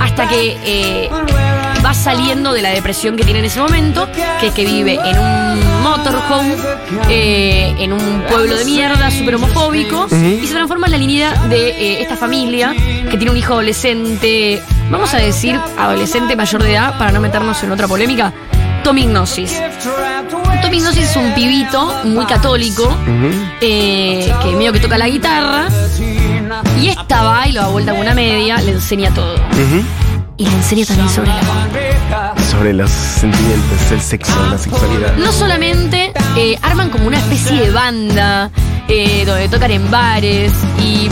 hasta 0.00 0.28
que 0.28 0.56
eh, 0.64 1.10
va 1.86 1.94
saliendo 1.94 2.52
de 2.52 2.62
la 2.62 2.70
depresión 2.70 3.16
que 3.16 3.22
tiene 3.22 3.38
en 3.38 3.44
ese 3.44 3.60
momento, 3.60 4.08
que 4.40 4.48
es 4.48 4.52
que 4.52 4.64
vive 4.64 4.98
en 5.04 5.18
un 5.18 5.82
motorhome, 5.84 6.56
eh, 7.08 7.76
en 7.78 7.92
un 7.92 8.24
pueblo 8.28 8.56
de 8.56 8.64
mierda, 8.64 9.08
súper 9.12 9.36
homofóbico, 9.36 10.08
y 10.10 10.44
se 10.44 10.52
transforma 10.52 10.88
en 10.88 10.92
la 10.92 10.98
línea 10.98 11.32
de 11.48 11.68
eh, 11.68 12.02
esta 12.02 12.16
familia 12.16 12.74
que 13.08 13.16
tiene 13.16 13.30
un 13.30 13.36
hijo 13.36 13.52
adolescente, 13.52 14.60
vamos 14.90 15.14
a 15.14 15.18
decir 15.18 15.60
adolescente 15.78 16.34
mayor 16.34 16.64
de 16.64 16.72
edad, 16.72 16.98
para 16.98 17.12
no 17.12 17.20
meternos 17.20 17.62
en 17.62 17.70
otra 17.70 17.86
polémica, 17.86 18.32
Tom 18.82 18.98
Ignosis. 18.98 19.62
Tom 20.62 20.74
Ignosis 20.74 21.10
es 21.10 21.16
un 21.16 21.34
pibito 21.34 22.00
muy 22.02 22.26
católico, 22.26 22.92
eh, 23.60 24.32
que 24.42 24.56
medio 24.56 24.72
que 24.72 24.80
toca 24.80 24.98
la 24.98 25.08
guitarra, 25.08 25.68
y 26.80 26.88
esta 26.88 27.22
va 27.22 27.46
y 27.46 27.52
lo 27.52 27.60
da 27.60 27.68
vuelta 27.68 27.92
con 27.92 28.00
una 28.00 28.14
media, 28.14 28.56
le 28.56 28.72
enseña 28.72 29.14
todo. 29.14 29.36
Y 30.38 30.44
le 30.44 30.52
enseña 30.52 30.84
también 30.84 31.08
sobre 31.08 31.30
el 31.30 31.38
amor. 31.38 32.42
Sobre 32.50 32.72
los 32.74 32.90
sentimientos, 32.90 33.90
el 33.92 34.00
sexo, 34.00 34.34
la 34.50 34.58
sexualidad. 34.58 35.16
No 35.16 35.32
solamente 35.32 36.12
eh, 36.36 36.58
arman 36.62 36.90
como 36.90 37.06
una 37.06 37.18
especie 37.18 37.58
de 37.60 37.70
banda 37.70 38.50
eh, 38.88 39.24
donde 39.24 39.48
tocan 39.48 39.70
en 39.70 39.90
bares 39.90 40.52
y 40.78 41.08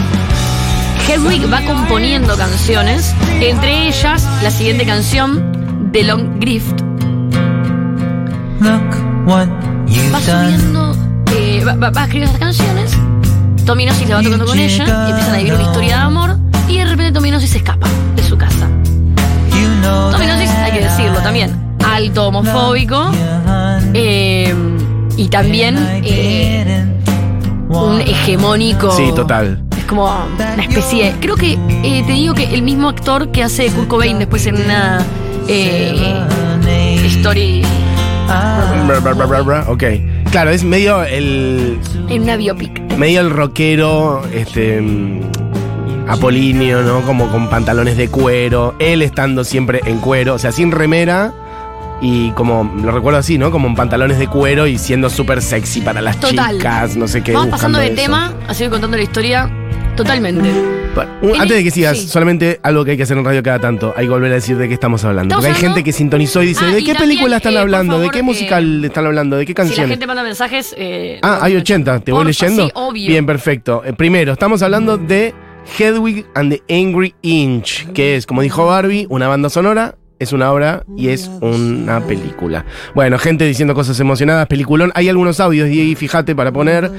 Hedwig 1.10 1.50
va 1.52 1.62
componiendo 1.62 2.36
canciones, 2.36 3.14
entre 3.40 3.88
ellas 3.88 4.26
la 4.42 4.50
siguiente 4.50 4.84
canción, 4.84 5.88
The 5.92 6.04
Long 6.04 6.38
Grift. 6.40 6.80
Look 8.60 9.26
what 9.26 9.48
Va 9.48 9.86
you've 9.86 10.20
subiendo, 10.20 10.96
eh, 11.36 11.62
va, 11.66 11.74
va- 11.76 11.90
va 11.90 12.02
escribiendo 12.04 12.34
estas 12.34 12.40
canciones, 12.40 12.92
Tommy 13.66 13.84
Gnosis 13.86 14.08
la 14.08 14.16
va 14.16 14.22
tocando 14.22 14.46
con 14.46 14.58
ella, 14.58 15.08
empiezan 15.08 15.34
a 15.34 15.38
vivir 15.38 15.54
una 15.54 15.62
historia 15.62 15.96
de 15.96 16.02
amor 16.02 16.38
y 16.68 16.78
de 16.78 16.84
repente 16.84 17.12
Tommy 17.12 17.30
Gnosis 17.30 17.50
se 17.50 17.58
escapa 17.58 17.88
de 18.16 18.22
su 18.22 18.36
casa. 18.38 18.63
Hay 19.88 20.72
que 20.72 20.80
decirlo 20.84 21.18
también, 21.22 21.50
alto 21.84 22.28
homofóbico 22.28 23.10
eh, 23.92 24.54
y 25.16 25.28
también 25.28 25.76
eh, 26.02 26.84
un 27.68 28.00
hegemónico. 28.00 28.90
Sí, 28.92 29.10
total. 29.14 29.62
Es 29.76 29.84
como 29.84 30.04
una 30.36 30.62
especie. 30.62 31.12
de- 31.12 31.20
creo 31.20 31.36
que 31.36 31.52
eh, 31.82 32.02
te 32.06 32.12
digo 32.12 32.34
que 32.34 32.44
el 32.54 32.62
mismo 32.62 32.88
actor 32.88 33.30
que 33.30 33.42
hace 33.42 33.66
Kurt 33.70 33.88
Cobain 33.88 34.18
después 34.18 34.46
en 34.46 34.56
una 34.56 35.00
eh, 35.48 36.22
story. 37.06 37.62
Ok. 39.68 39.84
Claro, 40.30 40.50
es 40.50 40.64
medio 40.64 41.02
el. 41.04 41.78
en 42.08 42.22
una 42.22 42.36
biopic. 42.36 42.80
medio 42.96 43.20
el 43.20 43.30
rockero, 43.30 44.22
este. 44.32 44.80
Apolíneo, 46.08 46.82
¿no? 46.82 47.00
Como 47.02 47.28
con 47.30 47.48
pantalones 47.48 47.96
de 47.96 48.08
cuero. 48.08 48.74
Él 48.78 49.02
estando 49.02 49.44
siempre 49.44 49.80
en 49.86 49.98
cuero, 49.98 50.34
o 50.34 50.38
sea, 50.38 50.52
sin 50.52 50.70
remera. 50.70 51.32
Y 52.02 52.30
como, 52.32 52.70
lo 52.82 52.90
recuerdo 52.90 53.18
así, 53.20 53.38
¿no? 53.38 53.50
Como 53.50 53.68
en 53.68 53.74
pantalones 53.74 54.18
de 54.18 54.26
cuero 54.26 54.66
y 54.66 54.76
siendo 54.78 55.08
súper 55.08 55.40
sexy 55.40 55.80
para 55.80 56.02
las 56.02 56.20
Total. 56.20 56.56
chicas, 56.58 56.96
no 56.96 57.08
sé 57.08 57.22
qué. 57.22 57.32
Vamos 57.32 57.48
pasando 57.50 57.78
de 57.78 57.86
eso. 57.86 57.94
tema, 57.96 58.34
así 58.48 58.64
voy 58.64 58.70
contando 58.72 58.96
la 58.96 59.02
historia 59.02 59.50
totalmente. 59.96 60.50
Bueno, 60.94 61.10
un- 61.22 61.30
En 61.36 61.40
antes 61.40 61.56
de 61.56 61.64
que 61.64 61.70
sigas, 61.70 61.98
sí. 61.98 62.08
solamente 62.08 62.60
algo 62.62 62.84
que 62.84 62.92
hay 62.92 62.96
que 62.96 63.04
hacer 63.04 63.16
en 63.16 63.24
radio 63.24 63.42
cada 63.42 63.58
tanto. 63.60 63.94
Hay 63.96 64.04
que 64.06 64.10
volver 64.10 64.30
a 64.32 64.34
decir 64.34 64.56
de 64.58 64.68
qué 64.68 64.74
estamos 64.74 65.04
hablando. 65.04 65.34
Porque 65.36 65.46
hay 65.48 65.54
hablando- 65.54 65.74
gente 65.76 65.84
que 65.84 65.92
sintonizó 65.92 66.42
y 66.42 66.46
dice, 66.48 66.64
Ah, 66.64 66.72
¿de 66.72 66.80
y 66.80 66.84
qué 66.84 66.94
película 66.94 67.36
están 67.38 67.54
eh, 67.54 67.58
hablando? 67.58 67.98
¿De 67.98 68.10
qué 68.10 68.18
eh, 68.18 68.22
musical 68.22 68.84
están 68.84 69.06
hablando? 69.06 69.36
¿De 69.36 69.46
qué 69.46 69.54
Si 69.64 69.80
la 69.80 69.88
gente 69.88 70.06
manda 70.06 70.22
mensajes. 70.22 70.74
eh, 70.76 71.18
Ah, 71.22 71.38
hay 71.42 71.54
no, 71.54 71.60
80, 71.60 72.00
¿te 72.00 72.12
voy 72.12 72.26
leyendo? 72.26 72.66
Sí, 72.66 72.70
obvio. 72.74 73.08
Bien, 73.08 73.24
perfecto. 73.24 73.82
Eh, 73.84 73.92
primero, 73.92 74.32
estamos 74.32 74.62
hablando 74.62 74.98
de 74.98 75.32
Hedwig 75.78 76.26
and 76.34 76.52
the 76.52 76.62
Angry 76.74 77.14
Inch, 77.22 77.86
que 77.92 78.16
es, 78.16 78.26
como 78.26 78.42
dijo 78.42 78.66
Barbie, 78.66 79.06
una 79.08 79.28
banda 79.28 79.48
sonora, 79.48 79.96
es 80.18 80.32
una 80.32 80.52
obra 80.52 80.84
y 80.96 81.08
es 81.08 81.28
una 81.40 82.00
película. 82.00 82.64
Bueno, 82.94 83.18
gente 83.18 83.44
diciendo 83.44 83.74
cosas 83.74 83.98
emocionadas, 84.00 84.46
peliculón. 84.46 84.92
Hay 84.94 85.08
algunos 85.08 85.40
audios, 85.40 85.68
Diego, 85.68 85.98
fíjate, 85.98 86.34
para 86.34 86.52
poner. 86.52 86.90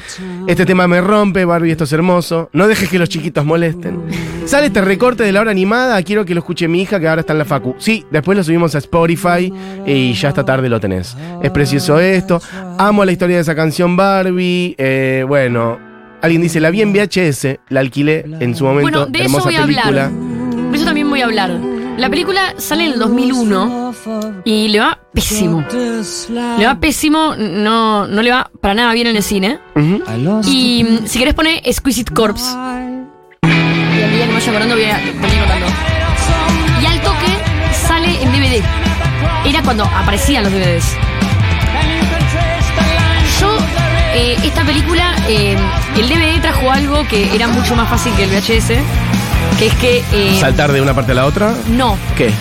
Este 0.48 0.66
tema 0.66 0.88
me 0.88 1.02
rompe, 1.02 1.46
Barbie, 1.46 1.72
esto 1.72 1.86
es 1.86 1.94
hermoso. 1.94 2.50
No 2.54 2.68
dejes 2.68 2.90
que 2.90 3.00
los 3.00 3.10
chiquitos 3.10 3.46
molesten. 3.46 4.02
Sale 4.46 4.68
este 4.68 4.82
recorte 4.82 5.24
de 5.24 5.32
la 5.32 5.42
obra 5.42 5.52
animada, 5.52 6.02
quiero 6.04 6.26
que 6.26 6.34
lo 6.34 6.40
escuche 6.40 6.68
mi 6.68 6.82
hija, 6.82 7.00
que 7.00 7.08
ahora 7.08 7.22
está 7.22 7.34
en 7.34 7.40
la 7.40 7.46
facu. 7.46 7.76
Sí, 7.80 8.06
después 8.12 8.38
lo 8.38 8.44
subimos 8.44 8.76
a 8.76 8.80
Spotify 8.80 9.52
y 9.86 10.14
ya 10.14 10.30
esta 10.30 10.46
tarde 10.46 10.70
lo 10.70 10.80
tenés. 10.80 11.16
Es 11.42 11.52
precioso 11.52 12.00
esto. 12.00 12.42
Amo 12.78 13.06
la 13.06 13.12
historia 13.12 13.38
de 13.38 13.42
esa 13.42 13.56
canción 13.56 13.96
Barbie. 13.96 14.76
Eh, 14.78 15.26
bueno, 15.28 15.80
alguien 16.26 16.42
dice, 16.42 16.60
la 16.60 16.70
vi 16.70 16.82
en 16.82 16.94
VHS, 16.94 17.60
la 17.70 17.80
alquilé 17.80 18.26
en 18.40 18.56
su 18.56 18.64
momento. 18.66 18.82
Bueno, 18.84 19.06
de 19.06 19.20
eso 19.20 19.26
hermosa 19.26 19.46
voy 19.46 19.56
a 19.56 19.62
película. 19.62 20.06
hablar. 20.06 20.12
De 20.72 20.76
eso 20.78 20.86
también 20.86 21.10
voy 21.10 21.22
a 21.22 21.26
hablar. 21.26 21.52
La 21.98 22.10
película 22.10 22.54
sale 22.58 22.86
en 22.86 22.94
el 22.94 23.00
2001 23.00 23.94
y 24.44 24.68
le 24.68 24.80
va 24.80 25.00
pésimo. 25.14 25.66
Le 26.58 26.66
va 26.66 26.76
pésimo, 26.80 27.36
no, 27.38 28.06
no 28.08 28.22
le 28.22 28.32
va 28.32 28.52
para 28.60 28.74
nada 28.74 28.94
bien 28.94 29.08
en 29.08 29.16
el 29.16 29.24
cine. 29.24 29.60
Y 30.46 30.84
mm, 30.84 31.06
si 31.08 31.20
querés 31.20 31.34
poner 31.34 31.62
Exquisite 31.64 32.14
Corpse. 32.14 32.52
Y 32.52 33.48
a 33.48 34.08
medida 34.08 34.26
que 34.26 34.28
me 34.28 34.34
vaya 34.34 34.50
acordando 34.50 34.76
voy 34.76 34.86
a 34.86 35.00
contando. 35.40 35.68
Y 36.82 36.86
al 36.86 37.02
toque 37.02 37.32
sale 37.88 38.22
en 38.22 38.32
DVD. 38.32 38.62
Era 39.46 39.62
cuando 39.64 39.86
aparecían 39.86 40.44
los 40.44 40.52
DVDs. 40.52 40.98
Eh, 44.16 44.38
esta 44.44 44.64
película, 44.64 45.16
eh, 45.28 45.56
el 45.98 46.10
DVD 46.10 46.42
trajo 46.42 46.72
algo 46.72 47.08
que 47.08 47.36
era 47.36 47.48
mucho 47.48 47.76
más 47.76 47.90
fácil 47.90 48.14
que 48.16 48.24
el 48.24 48.30
VHS. 48.32 48.72
Que 49.60 49.68
es 49.68 49.74
que. 49.76 50.04
eh, 50.12 50.38
Saltar 50.40 50.72
de 50.72 50.82
una 50.82 50.94
parte 50.94 51.12
a 51.12 51.16
la 51.16 51.26
otra. 51.26 51.54
no, 51.70 51.98
¿Qué? 52.18 52.32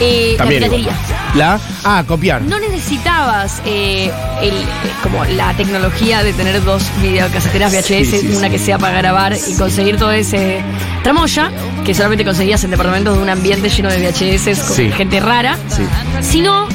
eh, 0.00 0.32
la 0.32 0.38
También. 0.38 0.62
piratería. 0.62 0.92
igual. 0.92 0.96
La. 1.34 1.60
Ah, 1.84 2.04
copiar. 2.06 2.42
No 2.42 2.58
necesitabas 2.58 3.60
eh, 3.66 4.10
el, 4.42 4.54
eh, 4.54 4.64
como 5.02 5.24
la 5.24 5.52
tecnología 5.54 6.22
de 6.24 6.32
tener 6.32 6.62
dos 6.64 6.82
videocaseteras 7.02 7.72
VHS, 7.72 7.86
Sí, 7.86 8.04
sí, 8.20 8.28
una 8.36 8.46
sí. 8.46 8.50
que 8.52 8.58
sea 8.58 8.78
para 8.78 8.96
grabar 8.98 9.34
y 9.46 9.54
conseguir 9.56 9.96
todo 9.98 10.10
ese 10.12 10.62
tramoya, 11.02 11.50
que 11.84 11.94
solamente 11.94 12.24
conseguías 12.24 12.62
en 12.64 12.70
departamentos 12.70 13.16
de 13.16 13.22
un 13.22 13.28
ambiente 13.28 13.68
lleno 13.68 13.90
de 13.90 13.98
VHS 13.98 14.60
con 14.66 14.76
Sí. 14.76 14.90
gente 14.92 15.20
rara, 15.20 15.56
Sí. 15.68 15.82
sino 16.22 16.66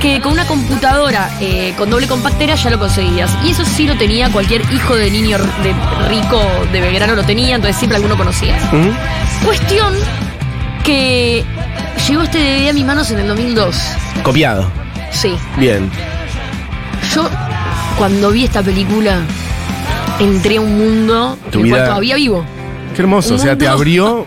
que 0.00 0.20
con 0.20 0.32
una 0.32 0.46
computadora 0.46 1.30
eh, 1.40 1.74
con 1.76 1.90
doble 1.90 2.06
compactera 2.08 2.54
ya 2.54 2.70
lo 2.70 2.78
conseguías. 2.78 3.30
Y 3.44 3.50
eso 3.50 3.64
sí 3.64 3.86
lo 3.86 3.96
tenía 3.96 4.30
cualquier 4.30 4.62
hijo 4.72 4.96
de 4.96 5.10
niño 5.10 5.38
de 5.38 5.74
rico 6.08 6.40
de 6.72 6.80
Belgrano 6.80 7.14
lo 7.14 7.22
tenía, 7.22 7.56
entonces 7.56 7.76
siempre 7.76 7.96
alguno 7.96 8.16
conocía. 8.16 8.56
Cuestión 9.44 9.94
que 10.82 11.44
llegó 12.08 12.22
este 12.22 12.38
DVD 12.38 12.70
a 12.70 12.72
mis 12.72 12.84
manos 12.84 13.10
en 13.10 13.20
el 13.20 13.28
2002. 13.28 13.76
Copiado. 14.22 14.70
Sí. 15.10 15.36
Bien. 15.58 15.90
Yo, 17.14 17.28
cuando 17.98 18.30
vi 18.30 18.44
esta 18.44 18.62
película, 18.62 19.20
entré 20.18 20.56
a 20.56 20.60
un 20.60 20.78
mundo 20.78 21.38
en 21.52 21.60
el 21.60 21.70
cual 21.70 21.84
todavía 21.84 22.16
vivo. 22.16 22.44
Qué 22.94 23.02
hermoso. 23.02 23.34
O 23.34 23.38
sea, 23.38 23.56
te 23.56 23.68
abrió 23.68 24.26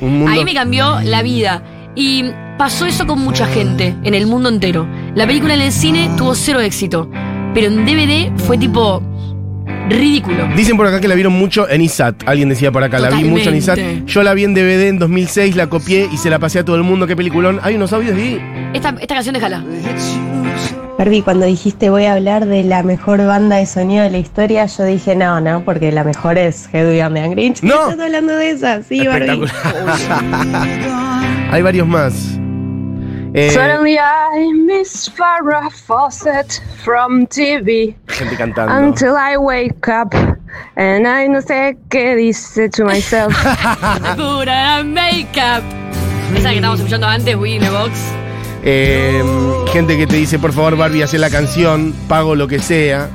un 0.00 0.18
mundo. 0.18 0.32
Ahí 0.32 0.44
me 0.44 0.54
cambió 0.54 1.00
la 1.02 1.22
vida. 1.22 1.62
Y 1.94 2.24
pasó 2.58 2.86
eso 2.86 3.06
con 3.06 3.18
mucha 3.18 3.46
gente, 3.46 3.94
en 4.02 4.14
el 4.14 4.26
mundo 4.26 4.48
entero. 4.48 4.86
La 5.14 5.26
película 5.26 5.52
en 5.52 5.60
el 5.60 5.72
cine 5.72 6.08
tuvo 6.16 6.34
cero 6.34 6.60
éxito, 6.60 7.06
pero 7.52 7.66
en 7.66 7.84
DVD 7.84 8.34
fue 8.46 8.56
tipo 8.56 9.02
ridículo. 9.90 10.48
Dicen 10.56 10.78
por 10.78 10.86
acá 10.86 11.00
que 11.00 11.08
la 11.08 11.14
vieron 11.14 11.34
mucho 11.34 11.68
en 11.68 11.82
ISAT. 11.82 12.26
Alguien 12.26 12.48
decía 12.48 12.72
por 12.72 12.82
acá, 12.82 12.98
la 12.98 13.10
vi 13.10 13.24
mucho 13.24 13.50
en 13.50 13.56
ISAT. 13.56 13.78
Yo 14.06 14.22
la 14.22 14.32
vi 14.32 14.44
en 14.44 14.54
DVD 14.54 14.88
en 14.88 14.98
2006, 14.98 15.54
la 15.54 15.68
copié 15.68 16.08
y 16.10 16.16
se 16.16 16.30
la 16.30 16.38
pasé 16.38 16.60
a 16.60 16.64
todo 16.64 16.76
el 16.76 16.82
mundo. 16.82 17.06
Qué 17.06 17.14
peliculón. 17.14 17.60
Hay 17.62 17.74
unos 17.74 17.92
audios 17.92 18.16
ahí. 18.16 18.40
Esta, 18.72 18.94
esta 19.00 19.14
canción 19.14 19.34
déjala. 19.34 19.62
Barbie, 20.98 21.20
cuando 21.20 21.44
dijiste 21.44 21.90
voy 21.90 22.04
a 22.04 22.14
hablar 22.14 22.46
de 22.46 22.62
la 22.62 22.82
mejor 22.82 23.26
banda 23.26 23.56
de 23.56 23.66
sonido 23.66 24.04
de 24.04 24.10
la 24.10 24.18
historia, 24.18 24.64
yo 24.64 24.84
dije 24.84 25.14
no, 25.14 25.42
no, 25.42 25.62
porque 25.62 25.92
la 25.92 26.04
mejor 26.04 26.38
es 26.38 26.70
Hedwig 26.72 27.02
and 27.02 27.16
the 27.16 27.22
Angry 27.22 27.46
Inch. 27.46 27.62
No. 27.62 27.90
¿Estás 27.90 28.00
hablando 28.00 28.34
de 28.36 28.50
esa? 28.50 28.82
Sí, 28.82 29.06
Barbie. 29.06 29.42
Hay 31.50 31.60
varios 31.60 31.86
más. 31.86 32.38
Eh, 33.34 33.50
Suddenly 33.50 33.96
I 33.98 34.52
miss 34.52 35.08
Farrah 35.08 35.70
Fawcett 35.70 36.60
from 36.84 37.26
TV 37.26 37.94
gente 38.06 38.36
cantando. 38.36 38.74
until 38.74 39.14
I 39.16 39.36
wake 39.38 39.88
up 39.88 40.14
and 40.76 41.06
I 41.06 41.28
no 41.28 41.40
sé 41.40 41.78
qué 41.88 42.14
dice 42.14 42.68
to 42.68 42.84
myself. 42.84 43.32
Pura 44.16 44.82
make-up. 44.84 45.62
Esa 46.36 46.50
que 46.50 46.56
estábamos 46.56 46.80
escuchando 46.80 47.06
antes, 47.06 47.34
Wii 47.36 47.54
in 47.56 47.60
the 47.62 47.70
Box. 47.70 47.92
Eh, 48.64 49.22
gente 49.72 49.96
que 49.96 50.06
te 50.06 50.16
dice, 50.16 50.38
por 50.38 50.52
favor, 50.52 50.76
Barbie, 50.76 51.02
hace 51.02 51.18
la 51.18 51.30
canción, 51.30 51.94
pago 52.08 52.34
lo 52.34 52.46
que 52.48 52.60
sea. 52.60 53.08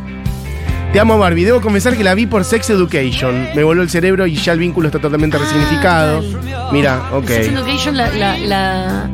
Te 0.94 1.00
amo, 1.00 1.18
Barbie. 1.20 1.46
Debo 1.46 1.62
confesar 1.62 1.96
que 1.96 2.04
la 2.04 2.16
vi 2.16 2.26
por 2.26 2.44
Sex 2.44 2.70
Education. 2.72 3.50
Me 3.56 3.64
voló 3.64 3.82
el 3.84 3.90
cerebro 3.90 4.26
y 4.26 4.36
ya 4.36 4.54
el 4.54 4.60
vínculo 4.60 4.88
está 4.88 5.00
totalmente 5.00 5.38
Ah, 5.38 5.42
resignificado. 5.42 6.24
Mira, 6.72 7.02
ok. 7.14 7.28
Sex 7.28 7.48
Education 7.50 7.98
la, 7.98 8.10
la, 8.10 8.38
la, 8.38 9.10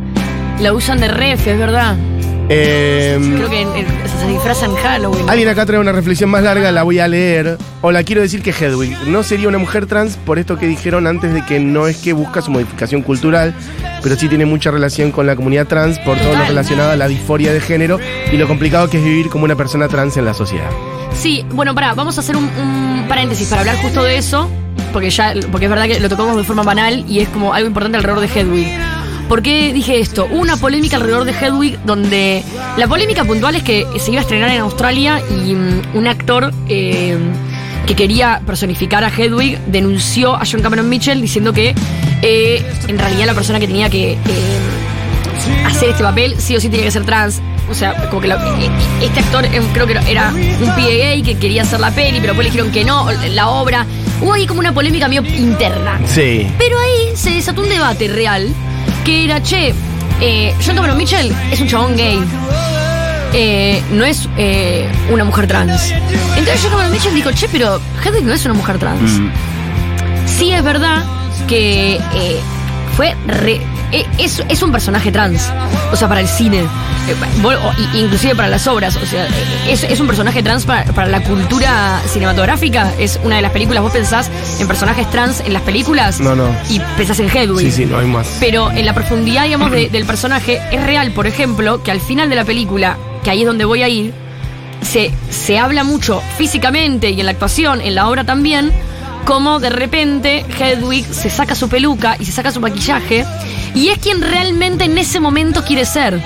la 0.60 0.74
usan 0.74 1.00
de 1.00 1.08
ref, 1.08 1.46
es 1.48 1.58
verdad. 1.58 1.96
Eh, 2.50 3.18
Creo 3.38 3.50
que 3.50 3.62
en- 3.62 3.76
en- 3.76 3.88
se 4.20 4.28
disfrazan 4.28 4.72
en 4.72 4.76
Halloween. 4.78 5.30
Alguien 5.30 5.48
acá 5.50 5.66
trae 5.66 5.80
una 5.80 5.92
reflexión 5.94 6.30
más 6.30 6.44
larga, 6.44 6.72
la 6.72 6.84
voy 6.84 7.00
a 7.00 7.08
leer. 7.08 7.58
Hola, 7.82 8.04
quiero 8.04 8.22
decir 8.22 8.42
que 8.42 8.52
Hedwig 8.52 8.96
no 9.08 9.24
sería 9.24 9.48
una 9.48 9.58
mujer 9.58 9.86
trans 9.86 10.18
por 10.18 10.39
esto 10.39 10.58
que 10.58 10.68
dijeron 10.68 11.08
antes 11.08 11.34
de 11.34 11.44
que 11.46 11.60
no 11.60 11.88
es 11.88 11.98
que 11.98 12.13
busca 12.13 12.42
su 12.42 12.52
modificación 12.52 13.02
cultural, 13.02 13.54
pero 14.02 14.16
sí 14.16 14.28
tiene 14.28 14.46
mucha 14.46 14.72
relación 14.72 15.12
con 15.12 15.26
la 15.26 15.36
comunidad 15.36 15.68
trans 15.68 16.00
por 16.00 16.18
todo 16.18 16.28
lo 16.28 16.34
Total. 16.34 16.48
relacionado 16.50 16.92
a 16.92 16.96
la 16.98 17.08
disforia 17.08 17.54
de 17.54 17.62
género 17.62 17.98
y 18.32 18.38
lo 18.38 18.48
complicado 18.48 18.89
que 18.89 18.98
es 18.98 19.04
vivir 19.04 19.30
como 19.30 19.46
una 19.46 19.56
persona 19.56 19.88
trans 19.88 20.18
en 20.18 20.26
la 20.26 20.34
sociedad. 20.34 20.70
Sí, 21.13 21.46
bueno, 21.52 21.74
pará, 21.74 21.94
vamos 21.94 22.18
a 22.18 22.22
hacer 22.22 22.36
un, 22.36 22.44
un 22.46 23.06
paréntesis 23.08 23.48
para 23.48 23.62
hablar 23.62 23.78
justo 23.78 24.04
de 24.04 24.18
eso, 24.18 24.50
porque 24.92 25.10
ya, 25.10 25.34
porque 25.52 25.66
es 25.66 25.70
verdad 25.70 25.88
que 25.88 26.00
lo 26.00 26.10
tocamos 26.10 26.36
de 26.36 26.44
forma 26.44 26.63
banal 26.63 27.06
y 27.08 27.20
es 27.20 27.30
como 27.30 27.54
algo 27.54 27.68
importante 27.68 27.98
alrededor 27.98 28.22
de 28.28 28.28
Hedwig. 28.39 28.68
¿Por 29.30 29.42
qué 29.42 29.74
dije 29.74 30.00
esto? 30.00 30.28
Hubo 30.30 30.42
una 30.42 30.58
polémica 30.58 30.98
alrededor 30.98 31.26
de 31.26 31.32
Hedwig 31.32 31.80
donde 31.86 32.44
la 32.78 32.88
polémica 32.88 33.24
puntual 33.24 33.56
es 33.56 33.64
que 33.64 33.86
se 34.00 34.12
iba 34.12 34.20
a 34.20 34.24
estrenar 34.24 34.50
en 34.52 34.62
Australia 34.62 35.22
y 35.30 35.54
mm, 35.56 35.82
un 35.96 36.08
actor 36.08 36.54
eh, 36.68 37.18
que 37.88 37.96
quería 37.96 38.42
personificar 38.46 39.04
a 39.04 39.10
Hedwig 39.10 39.58
denunció 39.68 40.36
a 40.36 40.42
John 40.50 40.62
Cameron 40.62 40.88
Mitchell 40.90 41.22
diciendo 41.22 41.52
que 41.54 41.74
eh, 42.22 42.64
en 42.88 43.00
realidad 43.00 43.26
la 43.26 43.34
persona 43.34 43.60
que 43.60 43.68
tenía 43.68 43.90
que 43.90 44.14
eh, 44.14 44.18
hacer 45.66 45.90
este 45.90 46.04
papel 46.04 46.36
sí 46.38 46.56
o 46.56 46.60
sí 46.62 46.70
tenía 46.70 46.86
que 46.86 46.92
ser 46.92 47.06
trans. 47.06 47.42
O 47.70 47.74
sea, 47.74 47.94
como 48.10 48.22
que 48.22 48.28
la- 48.28 48.36
e- 48.60 48.66
e- 48.66 49.06
este 49.06 49.20
actor 49.22 49.46
eh, 49.46 49.62
creo 49.74 49.88
que 49.88 49.94
era 50.12 50.30
un 50.32 50.76
pibe 50.76 50.98
gay 50.98 51.24
que 51.24 51.38
quería 51.38 51.64
hacer 51.64 51.80
la 51.80 51.92
peli, 51.92 52.20
pero 52.20 52.34
después 52.34 52.46
le 52.46 52.52
dijeron 52.52 52.72
que 52.72 52.84
no, 52.84 53.08
la 53.12 53.50
obra. 53.50 53.86
Hubo 54.22 54.34
ahí 54.34 54.46
como 54.46 54.60
una 54.60 54.74
polémica 54.74 55.08
medio 55.08 55.24
interna. 55.26 56.00
Sí. 56.06 56.48
Pero 56.58 56.78
ahí 56.78 57.16
se 57.16 57.32
desató 57.32 57.62
un 57.62 57.70
debate 57.70 58.08
real 58.10 58.54
que 59.06 59.26
era, 59.26 59.41
che, 59.41 59.74
eh, 60.22 60.54
John 60.65 60.76
Cameron 60.76 60.98
Mitchell 60.98 61.34
es 61.52 61.60
un 61.62 61.67
chabón 61.67 61.96
gay. 61.96 62.19
Eh, 63.36 63.82
no 63.91 64.06
es 64.06 64.30
eh, 64.38 64.88
una 65.12 65.24
mujer 65.24 65.48
trans. 65.48 65.91
Entonces 66.38 66.62
John 66.62 66.72
Cameron 66.72 66.91
Mitchell 66.91 67.13
dijo, 67.15 67.32
che, 67.32 67.48
pero 67.52 67.82
Hedwig 68.04 68.24
no 68.24 68.34
es 68.34 68.46
una 68.46 68.54
mujer 68.54 68.78
trans. 68.78 69.02
Mm. 69.19 69.30
Sí 70.28 70.52
es 70.52 70.63
verdad 70.63 71.04
que 71.48 71.96
eh, 71.96 72.39
fue 72.96 73.15
re- 73.28 73.56
eh, 73.56 73.63
es, 74.17 74.43
es 74.49 74.62
un 74.63 74.71
personaje 74.71 75.12
trans. 75.12 75.49
O 75.91 75.95
sea, 75.95 76.08
para 76.08 76.21
el 76.21 76.27
cine. 76.27 76.60
Eh, 77.08 77.15
inclusive 77.93 78.36
para 78.36 78.47
las 78.47 78.65
obras. 78.67 78.95
O 78.95 79.06
sea, 79.06 79.25
eh, 79.25 79.29
es, 79.69 79.84
es 79.84 79.99
un 79.99 80.08
personaje 80.08 80.41
trans 80.41 80.65
para, 80.65 80.86
para 80.93 81.08
la 81.08 81.21
cultura 81.23 82.01
cinematográfica. 82.08 82.91
Es 82.97 83.19
una 83.23 83.36
de 83.38 83.41
las 83.41 83.51
películas. 83.51 83.84
Vos 83.84 83.91
pensás 83.91 84.29
en 84.60 84.67
personajes 84.67 85.10
trans 85.12 85.41
en 85.41 85.53
las 85.53 85.62
películas. 85.62 86.19
No, 86.19 86.36
no. 86.36 86.47
Y 86.69 86.79
pensás 86.97 87.19
en 87.19 87.29
Hedwig. 87.29 87.67
Sí, 87.67 87.71
sí, 87.71 87.86
no 87.86 87.99
hay 87.99 88.08
más. 88.08 88.38
Pero 88.39 88.71
en 88.71 88.86
la 88.86 88.93
profundidad, 88.93 89.43
digamos, 89.43 89.71
de- 89.71 89.89
del 89.89 90.06
personaje, 90.06 90.62
es 90.71 90.84
real, 90.84 91.12
por 91.12 91.27
ejemplo, 91.27 91.84
que 91.84 91.91
al 91.91 91.99
final 92.01 92.29
de 92.29 92.36
la 92.36 92.45
película, 92.45 92.97
que 93.23 93.29
ahí 93.29 93.41
es 93.41 93.47
donde 93.47 93.65
voy 93.65 93.84
a 93.84 93.89
ir, 93.89 94.13
se, 94.82 95.12
se 95.29 95.60
habla 95.60 95.84
mucho 95.84 96.21
físicamente 96.38 97.10
y 97.12 97.19
en 97.19 97.25
la 97.27 97.32
actuación, 97.32 97.79
en 97.82 97.95
la 97.95 98.08
obra 98.10 98.23
también, 98.25 98.71
como 99.26 99.60
de 99.60 99.70
repente 99.70 100.46
Hedwig 100.60 101.06
se 101.06 101.30
saca 101.30 101.56
su 101.56 101.70
peluca 101.70 102.16
y 102.20 102.26
se 102.26 102.32
saca 102.32 102.52
su 102.52 102.60
maquillaje 102.60 103.26
y 103.76 103.90
es 103.90 103.98
quien 104.00 104.22
realmente 104.22 104.86
en 104.86 104.98
ese 104.98 105.20
momento 105.20 105.64
quiere 105.64 105.86
ser. 105.86 106.22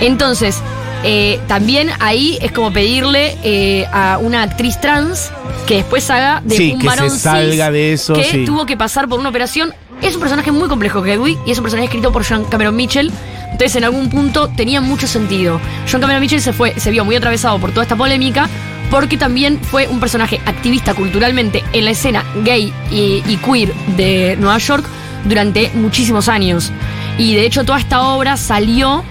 Entonces, 0.00 0.56
eh, 1.04 1.40
también 1.46 1.90
ahí 2.00 2.38
es 2.40 2.52
como 2.52 2.72
pedirle 2.72 3.36
eh, 3.42 3.86
a 3.92 4.18
una 4.18 4.42
actriz 4.42 4.80
trans 4.80 5.30
que 5.66 5.76
después 5.76 6.08
haga 6.10 6.40
de 6.44 6.56
Sí, 6.56 6.72
un 6.72 6.78
que 6.78 6.82
se 6.82 6.88
varón 6.88 7.10
cis 7.10 7.20
salga 7.22 7.70
de 7.70 7.92
eso, 7.92 8.14
que 8.14 8.24
sí. 8.24 8.44
tuvo 8.44 8.66
que 8.66 8.76
pasar 8.76 9.08
por 9.08 9.18
una 9.20 9.28
operación. 9.28 9.74
Es 10.02 10.14
un 10.14 10.20
personaje 10.20 10.52
muy 10.52 10.68
complejo, 10.68 11.04
Hedwig, 11.04 11.36
y 11.44 11.50
es 11.50 11.58
un 11.58 11.64
personaje 11.64 11.86
escrito 11.86 12.12
por 12.12 12.24
John 12.24 12.44
Cameron 12.44 12.76
Mitchell. 12.76 13.10
Entonces, 13.50 13.74
en 13.76 13.84
algún 13.84 14.08
punto 14.08 14.48
tenía 14.56 14.80
mucho 14.80 15.08
sentido. 15.08 15.60
John 15.90 16.00
Cameron 16.00 16.20
Mitchell 16.20 16.40
se 16.40 16.52
fue, 16.52 16.78
se 16.78 16.90
vio 16.92 17.04
muy 17.04 17.16
atravesado 17.16 17.58
por 17.58 17.70
toda 17.70 17.82
esta 17.82 17.96
polémica, 17.96 18.48
porque 18.90 19.16
también 19.16 19.58
fue 19.60 19.86
un 19.86 20.00
personaje 20.00 20.40
activista 20.46 20.94
culturalmente 20.94 21.62
en 21.72 21.84
la 21.84 21.90
escena 21.90 22.24
gay 22.44 22.72
y, 22.90 23.22
y 23.26 23.36
queer 23.38 23.72
de 23.96 24.36
Nueva 24.38 24.58
York 24.58 24.84
durante 25.24 25.70
muchísimos 25.74 26.28
años. 26.28 26.72
Y 27.18 27.34
de 27.34 27.44
hecho, 27.46 27.64
toda 27.64 27.78
esta 27.78 28.00
obra 28.02 28.36
salió 28.36 29.04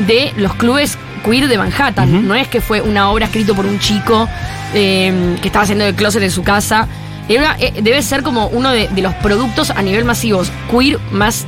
de 0.00 0.32
los 0.36 0.54
clubes 0.54 0.98
queer 1.24 1.48
de 1.48 1.56
Manhattan. 1.56 2.26
No 2.26 2.34
es 2.34 2.48
que 2.48 2.60
fue 2.60 2.80
una 2.80 3.10
obra 3.10 3.26
escrita 3.26 3.54
por 3.54 3.64
un 3.64 3.78
chico 3.78 4.28
eh, 4.74 5.36
que 5.40 5.48
estaba 5.48 5.62
haciendo 5.62 5.84
el 5.86 5.94
closet 5.94 6.22
en 6.22 6.30
su 6.30 6.42
casa. 6.42 6.88
Era- 7.28 7.56
eh, 7.60 7.72
debe 7.82 8.02
ser 8.02 8.22
como 8.24 8.48
uno 8.48 8.70
de, 8.72 8.88
de 8.88 9.00
los 9.02 9.14
productos 9.14 9.70
a 9.70 9.80
nivel 9.82 10.04
masivos 10.04 10.50
queer 10.70 10.98
más 11.12 11.46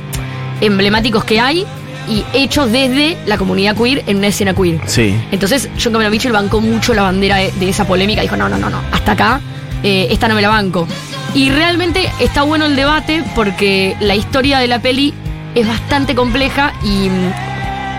emblemáticos 0.61 1.25
que 1.25 1.39
hay 1.39 1.65
y 2.09 2.23
hechos 2.33 2.71
desde 2.71 3.17
la 3.25 3.37
comunidad 3.37 3.75
queer 3.75 4.03
en 4.07 4.17
una 4.17 4.27
escena 4.27 4.53
queer. 4.53 4.79
Sí. 4.85 5.15
Entonces, 5.31 5.69
John 5.81 5.93
Cameron 5.93 6.11
Mitchell 6.11 6.31
bancó 6.31 6.61
mucho 6.61 6.93
la 6.93 7.03
bandera 7.03 7.37
de, 7.37 7.51
de 7.51 7.69
esa 7.69 7.85
polémica. 7.85 8.21
Dijo, 8.21 8.35
no, 8.35 8.49
no, 8.49 8.57
no, 8.57 8.69
no, 8.69 8.81
hasta 8.91 9.13
acá, 9.13 9.41
eh, 9.83 10.07
esta 10.09 10.27
no 10.27 10.35
me 10.35 10.41
la 10.41 10.49
banco. 10.49 10.87
Y 11.33 11.49
realmente 11.49 12.09
está 12.19 12.43
bueno 12.43 12.65
el 12.65 12.75
debate 12.75 13.23
porque 13.35 13.95
la 13.99 14.15
historia 14.15 14.59
de 14.59 14.67
la 14.67 14.79
peli 14.79 15.13
es 15.53 15.67
bastante 15.67 16.15
compleja 16.15 16.73
y, 16.83 17.09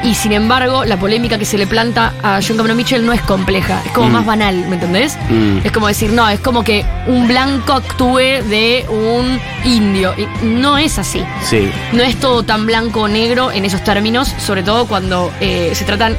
y 0.06 0.14
sin 0.14 0.32
embargo, 0.32 0.84
la 0.84 0.96
polémica 0.98 1.36
que 1.38 1.44
se 1.44 1.58
le 1.58 1.66
planta 1.66 2.12
a 2.22 2.40
John 2.46 2.56
Cameron 2.56 2.76
Mitchell 2.76 3.04
no 3.04 3.12
es 3.12 3.20
compleja, 3.22 3.82
es 3.84 3.92
como 3.92 4.08
Mm. 4.08 4.12
más 4.12 4.26
banal, 4.26 4.54
¿me 4.68 4.74
entendés? 4.76 5.18
Mm. 5.28 5.58
Es 5.64 5.72
como 5.72 5.88
decir, 5.88 6.12
no, 6.12 6.28
es 6.28 6.38
como 6.40 6.62
que 6.64 6.84
un 7.08 7.26
blanco 7.26 7.72
actúe 7.72 8.16
de 8.48 8.86
un 8.88 9.40
indio. 9.64 10.14
Y 10.16 10.26
no 10.44 10.78
es 10.78 10.98
así 10.98 11.22
Sí. 11.42 11.70
no 11.92 12.02
es 12.02 12.16
todo 12.20 12.42
tan 12.44 12.66
blanco 12.66 13.02
o 13.02 13.08
negro 13.08 13.50
en 13.50 13.64
esos 13.64 13.82
términos, 13.84 14.32
sobre 14.38 14.62
todo 14.62 14.86
cuando 14.86 15.32
eh, 15.40 15.72
se 15.74 15.84
tratan 15.84 16.16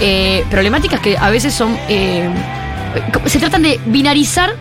eh, 0.00 0.44
problemáticas 0.50 1.00
que 1.00 1.16
a 1.18 1.30
veces 1.30 1.52
son... 1.54 1.76
eh, 1.88 2.28
se 3.26 3.38
tratan 3.38 3.62
de 3.62 3.80
binarizar 3.86 4.54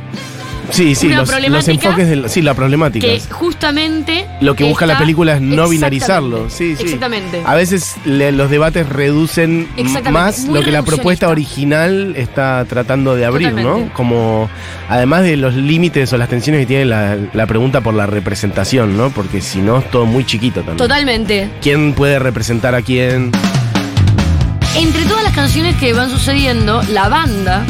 Sí, 0.71 0.93
sí, 0.95 1.07
Una 1.07 1.17
los, 1.21 1.29
los 1.49 1.67
enfoques 1.67 2.07
de 2.07 2.29
sí, 2.29 2.41
la 2.41 2.53
problemática. 2.53 3.05
que 3.07 3.19
justamente... 3.31 4.27
Lo 4.41 4.55
que 4.55 4.63
busca 4.63 4.85
la 4.85 4.97
película 4.97 5.33
es 5.35 5.41
no 5.41 5.67
binarizarlo. 5.67 6.49
Sí, 6.49 6.75
sí. 6.75 6.83
Exactamente. 6.83 7.41
A 7.45 7.55
veces 7.55 7.95
le- 8.05 8.31
los 8.31 8.49
debates 8.49 8.87
reducen 8.87 9.67
más 10.11 10.45
lo 10.45 10.61
que 10.63 10.71
la 10.71 10.83
propuesta 10.83 11.27
original 11.29 12.13
está 12.15 12.63
tratando 12.65 13.15
de 13.15 13.25
abrir, 13.25 13.53
¿no? 13.53 13.89
Como 13.93 14.49
además 14.89 15.23
de 15.23 15.37
los 15.37 15.53
límites 15.55 16.11
o 16.13 16.17
las 16.17 16.29
tensiones 16.29 16.61
que 16.61 16.65
tiene 16.67 16.85
la, 16.85 17.17
la 17.33 17.47
pregunta 17.47 17.81
por 17.81 17.93
la 17.93 18.05
representación, 18.05 18.95
¿no? 18.97 19.09
Porque 19.09 19.41
si 19.41 19.59
no 19.59 19.79
es 19.79 19.89
todo 19.89 20.05
muy 20.05 20.25
chiquito 20.25 20.59
también. 20.61 20.77
Totalmente. 20.77 21.49
¿Quién 21.61 21.93
puede 21.93 22.19
representar 22.19 22.75
a 22.75 22.81
quién? 22.81 23.31
Entre 24.75 25.03
todas 25.05 25.23
las 25.23 25.33
canciones 25.33 25.75
que 25.77 25.93
van 25.93 26.09
sucediendo, 26.09 26.81
la 26.93 27.09
banda 27.09 27.65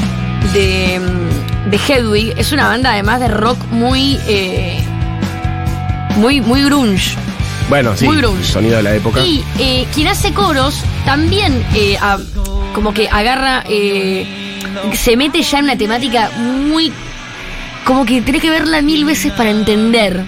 de, 0.53 0.99
mm, 0.99 1.28
de 1.69 1.77
Hedwig 1.77 2.33
es 2.37 2.51
una 2.51 2.67
banda 2.67 2.91
además 2.93 3.19
de 3.19 3.27
rock 3.27 3.57
muy... 3.71 4.17
eh, 4.27 4.83
muy, 6.17 6.41
muy 6.41 6.63
grunge. 6.63 7.15
Bueno, 7.69 7.95
sí, 7.95 8.05
Muy 8.05 8.15
el 8.15 8.21
grunge. 8.23 8.43
sonido 8.45 8.77
de 8.77 8.83
la 8.83 8.95
época. 8.95 9.19
Y 9.21 9.43
eh, 9.59 9.87
quien 9.93 10.07
hace 10.07 10.33
coros 10.33 10.81
también 11.05 11.63
eh, 11.75 11.97
a- 12.01 12.17
como 12.73 12.93
que 12.93 13.07
agarra, 13.09 13.63
se 14.93 15.15
mete 15.17 15.41
ya 15.43 15.59
en 15.59 15.65
una 15.65 15.77
temática 15.77 16.29
muy... 16.37 16.91
Como 17.85 18.05
que 18.05 18.21
tiene 18.21 18.39
que 18.39 18.49
verla 18.49 18.81
mil 18.81 19.05
veces 19.05 19.31
para 19.33 19.49
entender. 19.49 20.23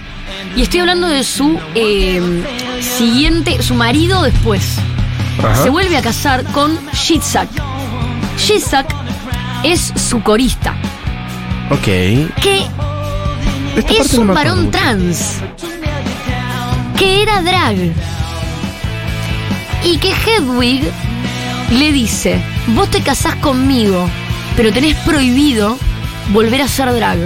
Y 0.56 0.62
estoy 0.62 0.80
hablando 0.80 1.08
de 1.08 1.24
su 1.24 1.58
siguiente, 2.80 3.62
su 3.62 3.74
marido 3.74 4.22
después. 4.22 4.76
Ajá. 5.38 5.62
Se 5.62 5.70
vuelve 5.70 5.96
a 5.96 6.02
casar 6.02 6.44
con 6.52 6.78
Shitzak. 6.92 7.48
Shitzak 8.38 8.86
es 9.64 9.92
su 9.96 10.22
corista, 10.22 10.74
Ok. 11.70 11.84
que 11.84 12.66
Esta 13.76 13.92
es 13.92 14.14
no 14.14 14.22
un 14.22 14.34
varón 14.34 14.70
trans 14.70 15.40
que 17.02 17.22
era 17.22 17.42
drag 17.42 17.76
y 19.82 19.98
que 19.98 20.12
Hedwig 20.12 20.82
le 21.72 21.92
dice, 21.92 22.40
vos 22.68 22.88
te 22.90 23.00
casás 23.00 23.34
conmigo, 23.36 24.08
pero 24.56 24.72
tenés 24.72 24.94
prohibido 24.98 25.78
volver 26.28 26.62
a 26.62 26.68
ser 26.68 26.92
drag, 26.92 27.18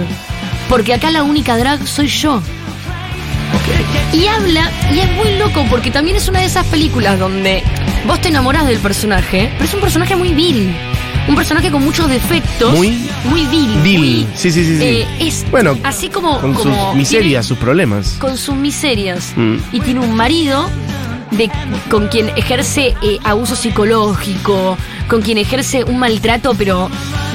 porque 0.67 0.93
acá 0.93 1.11
la 1.11 1.23
única 1.23 1.57
drag 1.57 1.85
soy 1.87 2.07
yo. 2.07 2.41
Y 4.13 4.25
habla, 4.25 4.71
y 4.91 4.99
es 4.99 5.11
muy 5.11 5.37
loco, 5.37 5.63
porque 5.69 5.91
también 5.91 6.17
es 6.17 6.27
una 6.27 6.39
de 6.39 6.45
esas 6.45 6.65
películas 6.67 7.19
donde 7.19 7.61
vos 8.07 8.19
te 8.19 8.29
enamorás 8.29 8.65
del 8.65 8.79
personaje, 8.79 9.51
pero 9.53 9.65
es 9.65 9.73
un 9.73 9.81
personaje 9.81 10.15
muy 10.15 10.33
vil. 10.33 10.75
Un 11.27 11.35
personaje 11.35 11.69
con 11.71 11.83
muchos 11.83 12.09
defectos. 12.09 12.73
Muy 12.75 13.07
muy 13.25 13.45
vil. 13.47 13.79
vil. 13.83 13.97
muy, 13.99 14.27
Sí, 14.35 14.51
sí, 14.51 14.63
sí, 14.63 14.77
sí. 14.77 14.83
eh, 14.83 15.07
es 15.19 15.45
Bueno, 15.51 15.77
así 15.83 16.09
como. 16.09 16.39
Con 16.39 16.53
como 16.53 16.87
sus 16.87 16.95
miserias, 16.95 17.45
sus 17.45 17.57
problemas. 17.57 18.15
con 18.19 18.37
sus 18.37 18.55
miserias. 18.55 19.33
Mm. 19.35 19.55
Y 19.73 19.79
tiene 19.81 19.99
un 19.99 20.15
marido 20.15 20.69
de, 21.31 21.49
con 21.89 22.07
quien 22.07 22.29
ejerce 22.37 22.95
eh, 23.03 23.19
abuso 23.23 23.55
psicológico, 23.55 24.77
con 25.09 25.21
quien 25.21 25.37
ejerce 25.37 25.83
un 25.83 25.99
maltrato, 25.99 26.53
pero 26.57 26.89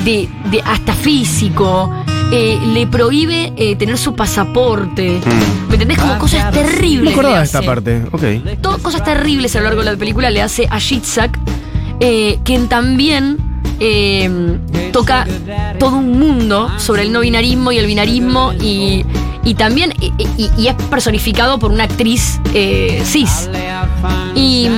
de, 0.04 0.28
de 0.50 0.62
hasta 0.62 0.94
físico. 0.94 1.92
Eh, 2.34 2.58
le 2.72 2.86
prohíbe 2.86 3.52
eh, 3.58 3.76
tener 3.76 3.98
su 3.98 4.14
pasaporte. 4.14 5.20
¿Me 5.68 5.74
entendés? 5.74 5.98
Como 5.98 6.16
cosas 6.18 6.50
terribles. 6.50 7.00
Mm. 7.00 7.04
No 7.04 7.04
me 7.04 7.10
acordaba 7.12 7.38
de 7.40 7.44
esta 7.44 7.60
parte. 7.60 8.02
Ok. 8.10 8.22
Todo- 8.62 8.78
cosas 8.78 9.04
terribles 9.04 9.54
a 9.54 9.58
lo 9.58 9.64
largo 9.66 9.84
de 9.84 9.90
la 9.92 9.98
película 9.98 10.30
le 10.30 10.40
hace 10.40 10.66
a 10.70 10.78
Shitzak, 10.78 11.38
eh, 12.00 12.38
quien 12.42 12.68
también 12.68 13.36
eh, 13.84 14.30
toca 14.92 15.26
todo 15.78 15.96
un 15.96 16.18
mundo 16.18 16.70
sobre 16.78 17.02
el 17.02 17.12
no 17.12 17.20
binarismo 17.20 17.72
y 17.72 17.78
el 17.78 17.86
binarismo 17.86 18.52
y, 18.52 19.04
y 19.44 19.54
también 19.54 19.92
y, 20.00 20.12
y- 20.38 20.50
y 20.56 20.68
es 20.68 20.74
personificado 20.90 21.58
por 21.58 21.72
una 21.72 21.84
actriz 21.84 22.38
eh, 22.54 23.02
cis. 23.04 23.48
Y, 24.34 24.68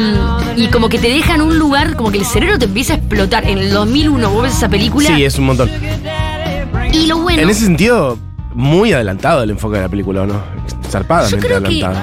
y 0.56 0.66
como 0.68 0.88
que 0.88 0.98
te 0.98 1.08
deja 1.08 1.34
en 1.34 1.42
un 1.42 1.58
lugar, 1.58 1.96
como 1.96 2.10
que 2.10 2.18
el 2.18 2.24
cerebro 2.24 2.58
te 2.58 2.64
empieza 2.64 2.94
a 2.94 2.96
explotar. 2.96 3.46
En 3.48 3.58
el 3.58 3.70
2001 3.70 4.30
vos 4.30 4.42
ves 4.44 4.54
esa 4.56 4.68
película 4.68 5.08
Sí, 5.14 5.24
es 5.24 5.38
un 5.38 5.46
montón. 5.46 5.70
y 6.92 7.06
lo 7.06 7.18
bueno... 7.18 7.42
En 7.42 7.50
ese 7.50 7.64
sentido, 7.64 8.18
muy 8.54 8.92
adelantado 8.92 9.42
el 9.42 9.50
enfoque 9.50 9.76
de 9.76 9.82
la 9.82 9.88
película, 9.88 10.22
¿o 10.22 10.26
no? 10.26 10.34
Yo 10.34 10.90
Zarpadamente 10.90 11.46
que 11.46 11.54
adelantado. 11.54 11.96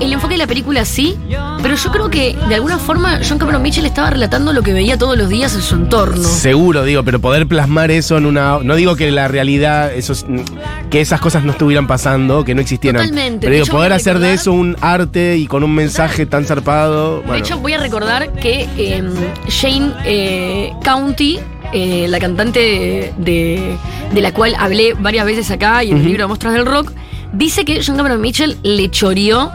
el 0.00 0.12
enfoque 0.12 0.34
de 0.34 0.38
la 0.38 0.46
película 0.46 0.84
sí, 0.84 1.18
pero 1.60 1.74
yo 1.74 1.90
creo 1.90 2.08
que 2.08 2.36
de 2.48 2.54
alguna 2.54 2.78
forma 2.78 3.18
John 3.28 3.38
Cameron 3.38 3.62
Mitchell 3.62 3.84
estaba 3.84 4.10
relatando 4.10 4.52
lo 4.52 4.62
que 4.62 4.72
veía 4.72 4.96
todos 4.96 5.18
los 5.18 5.28
días 5.28 5.54
en 5.54 5.62
su 5.62 5.74
entorno. 5.74 6.22
Seguro, 6.22 6.84
digo, 6.84 7.02
pero 7.02 7.20
poder 7.20 7.48
plasmar 7.48 7.90
eso 7.90 8.16
en 8.16 8.26
una. 8.26 8.58
No 8.62 8.76
digo 8.76 8.94
que 8.94 9.10
la 9.10 9.26
realidad, 9.26 9.92
esos, 9.92 10.24
que 10.90 11.00
esas 11.00 11.20
cosas 11.20 11.42
no 11.42 11.52
estuvieran 11.52 11.88
pasando, 11.88 12.44
que 12.44 12.54
no 12.54 12.60
existieran. 12.60 13.02
Totalmente. 13.02 13.46
Pero 13.46 13.64
digo, 13.64 13.66
poder 13.66 13.92
hacer 13.92 14.20
de 14.20 14.34
eso 14.34 14.52
un 14.52 14.76
arte 14.80 15.36
y 15.36 15.46
con 15.46 15.64
un 15.64 15.74
mensaje 15.74 16.26
tan 16.26 16.44
zarpado. 16.44 17.22
De 17.22 17.38
hecho, 17.38 17.58
voy 17.58 17.72
a 17.72 17.78
recordar 17.78 18.32
que 18.34 18.68
eh, 18.76 19.02
Jane 19.48 19.92
eh, 20.04 20.72
County, 20.84 21.40
eh, 21.72 22.06
la 22.08 22.18
cantante 22.18 23.12
de, 23.18 23.76
de- 24.12 24.20
la 24.20 24.32
cual 24.32 24.54
hablé 24.58 24.94
varias 24.94 25.26
veces 25.26 25.50
acá 25.50 25.84
y 25.84 25.90
en 25.90 25.98
el 25.98 26.04
libro 26.06 26.24
de 26.24 26.26
Muestras 26.28 26.52
del 26.54 26.66
Rock, 26.66 26.92
dice 27.32 27.64
que 27.64 27.80
John 27.84 27.96
Cameron 27.96 28.20
Mitchell 28.20 28.56
le 28.62 28.90
choreó 28.90 29.50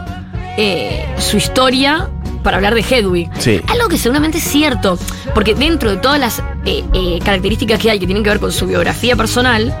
eh, 0.56 1.04
su 1.18 1.36
historia 1.36 2.08
para 2.42 2.56
hablar 2.58 2.74
de 2.74 2.82
Hedwig. 2.82 3.28
Sí. 3.38 3.60
Algo 3.68 3.88
que 3.88 3.98
seguramente 3.98 4.38
es 4.38 4.44
cierto, 4.44 4.98
porque 5.34 5.54
dentro 5.54 5.90
de 5.90 5.96
todas 5.96 6.20
las 6.20 6.38
eh, 6.66 6.84
eh, 6.92 7.18
características 7.24 7.80
que 7.80 7.90
hay 7.90 7.98
que 7.98 8.06
tienen 8.06 8.22
que 8.22 8.30
ver 8.30 8.38
con 8.40 8.52
su 8.52 8.66
biografía 8.66 9.16
personal, 9.16 9.74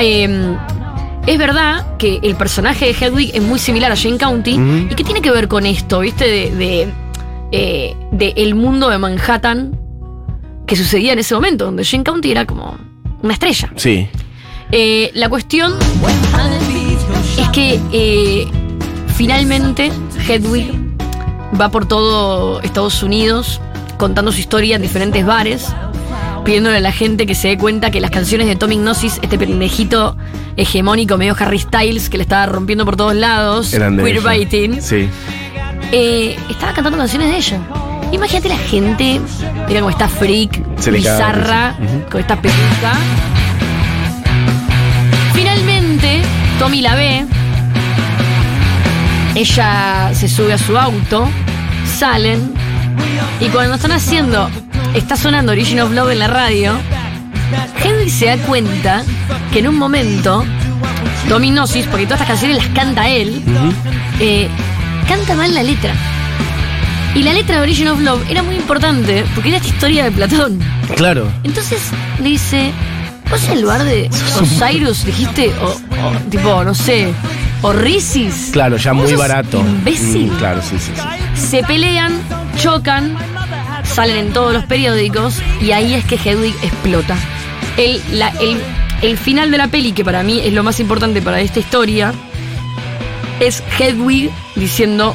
eh, 0.00 0.56
es 1.26 1.38
verdad 1.38 1.96
que 1.98 2.20
el 2.22 2.36
personaje 2.36 2.86
de 2.86 2.92
Hedwig 2.92 3.32
es 3.34 3.42
muy 3.42 3.58
similar 3.58 3.90
a 3.90 3.96
Jane 3.96 4.16
County 4.18 4.58
y 4.90 4.94
que 4.94 5.02
tiene 5.02 5.20
que 5.20 5.30
ver 5.32 5.48
con 5.48 5.66
esto, 5.66 5.98
¿viste? 6.00 6.24
De, 6.24 6.50
de, 7.50 7.96
de 8.12 8.32
el 8.36 8.54
mundo 8.54 8.88
de 8.88 8.98
Manhattan 8.98 9.76
que 10.66 10.76
sucedía 10.76 11.12
en 11.12 11.18
ese 11.20 11.34
momento, 11.34 11.64
donde 11.66 11.84
Jane 11.84 12.04
County 12.04 12.30
era 12.30 12.44
como 12.46 12.76
una 13.22 13.32
estrella. 13.32 13.70
sí. 13.76 14.08
Eh, 14.72 15.12
la 15.14 15.28
cuestión 15.28 15.74
es 17.38 17.48
que 17.50 17.80
eh, 17.92 18.48
finalmente 19.14 19.92
Hedwig 20.28 20.72
va 21.58 21.68
por 21.70 21.86
todo 21.86 22.60
Estados 22.62 23.00
Unidos 23.04 23.60
contando 23.96 24.32
su 24.32 24.40
historia 24.40 24.74
en 24.74 24.82
diferentes 24.82 25.24
bares, 25.24 25.66
pidiéndole 26.44 26.78
a 26.78 26.80
la 26.80 26.90
gente 26.90 27.26
que 27.26 27.36
se 27.36 27.46
dé 27.48 27.58
cuenta 27.58 27.92
que 27.92 28.00
las 28.00 28.10
canciones 28.10 28.48
de 28.48 28.56
Tommy 28.56 28.76
Gnosis, 28.76 29.20
este 29.22 29.38
pendejito 29.38 30.16
hegemónico 30.56 31.16
medio 31.16 31.36
Harry 31.38 31.60
Styles 31.60 32.10
que 32.10 32.16
le 32.16 32.24
estaba 32.24 32.46
rompiendo 32.46 32.84
por 32.84 32.96
todos 32.96 33.14
lados, 33.14 33.72
Eran 33.72 33.96
de 33.96 34.02
ella. 34.02 34.12
queerbaiting, 34.14 34.82
Sí. 34.82 35.08
eh, 35.92 36.36
estaba 36.50 36.72
cantando 36.72 36.98
canciones 36.98 37.30
de 37.30 37.36
ella. 37.36 37.60
Imagínate 38.12 38.48
la 38.48 38.58
gente, 38.58 39.20
mira 39.68 39.80
cómo 39.80 39.90
está 39.90 40.08
freak, 40.08 40.62
Se 40.78 40.90
le 40.90 40.98
bizarra, 40.98 41.74
con 42.10 42.20
esta 42.20 42.36
peluca. 42.36 42.92
Finalmente, 45.34 46.22
Tommy 46.58 46.80
la 46.80 46.94
ve. 46.94 47.26
Ella 49.34 50.10
se 50.14 50.28
sube 50.28 50.54
a 50.54 50.58
su 50.58 50.78
auto, 50.78 51.28
salen, 51.98 52.54
y 53.40 53.48
cuando 53.48 53.74
están 53.74 53.92
haciendo, 53.92 54.48
está 54.94 55.16
sonando 55.16 55.52
Origin 55.52 55.80
of 55.80 55.92
Love 55.92 56.12
en 56.12 56.18
la 56.20 56.28
radio, 56.28 56.72
Henry 57.84 58.08
se 58.08 58.26
da 58.26 58.38
cuenta 58.38 59.04
que 59.52 59.58
en 59.58 59.68
un 59.68 59.76
momento, 59.76 60.44
Tommy 61.28 61.50
Gnosis, 61.50 61.86
porque 61.86 62.06
todas 62.06 62.20
estas 62.22 62.28
canciones 62.28 62.56
las 62.56 62.74
canta 62.74 63.08
él, 63.08 63.42
eh, 64.20 64.48
canta 65.06 65.34
mal 65.34 65.52
la 65.52 65.62
letra. 65.62 65.92
Y 67.16 67.22
la 67.22 67.32
letra 67.32 67.56
de 67.56 67.62
Origin 67.62 67.88
of 67.88 68.00
Love 68.00 68.30
era 68.30 68.42
muy 68.42 68.56
importante 68.56 69.24
porque 69.34 69.48
era 69.48 69.56
esta 69.58 69.68
historia 69.70 70.04
de 70.04 70.12
Platón. 70.12 70.60
Claro. 70.96 71.26
Entonces 71.44 71.80
le 72.22 72.28
dice, 72.28 72.70
¿vos 73.30 73.42
en 73.48 73.62
lugar 73.62 73.82
de 73.84 74.10
Osiris 74.38 75.04
dijiste, 75.06 75.50
o, 75.62 75.66
o, 75.68 76.12
tipo, 76.30 76.62
no 76.62 76.74
sé, 76.74 77.12
Orisis? 77.62 78.50
Claro, 78.52 78.76
ya 78.76 78.92
¿Vos 78.92 79.04
muy 79.04 79.14
barato. 79.14 79.60
Imbécil. 79.60 80.30
Mm, 80.30 80.36
claro, 80.36 80.60
sí, 80.62 80.76
sí, 80.78 80.92
sí. 80.94 81.40
Se 81.48 81.62
pelean, 81.62 82.12
chocan, 82.60 83.16
salen 83.82 84.18
en 84.18 84.32
todos 84.34 84.52
los 84.52 84.64
periódicos 84.66 85.36
y 85.62 85.70
ahí 85.70 85.94
es 85.94 86.04
que 86.04 86.16
Hedwig 86.16 86.54
explota. 86.62 87.16
El, 87.78 88.00
la- 88.12 88.28
el- 88.40 88.60
el 89.02 89.16
final 89.18 89.50
de 89.50 89.58
la 89.58 89.68
peli, 89.68 89.92
que 89.92 90.04
para 90.04 90.22
mí 90.22 90.40
es 90.44 90.52
lo 90.52 90.62
más 90.62 90.80
importante 90.80 91.20
para 91.22 91.40
esta 91.40 91.60
historia, 91.60 92.12
es 93.40 93.62
Hedwig 93.78 94.30
diciendo, 94.54 95.14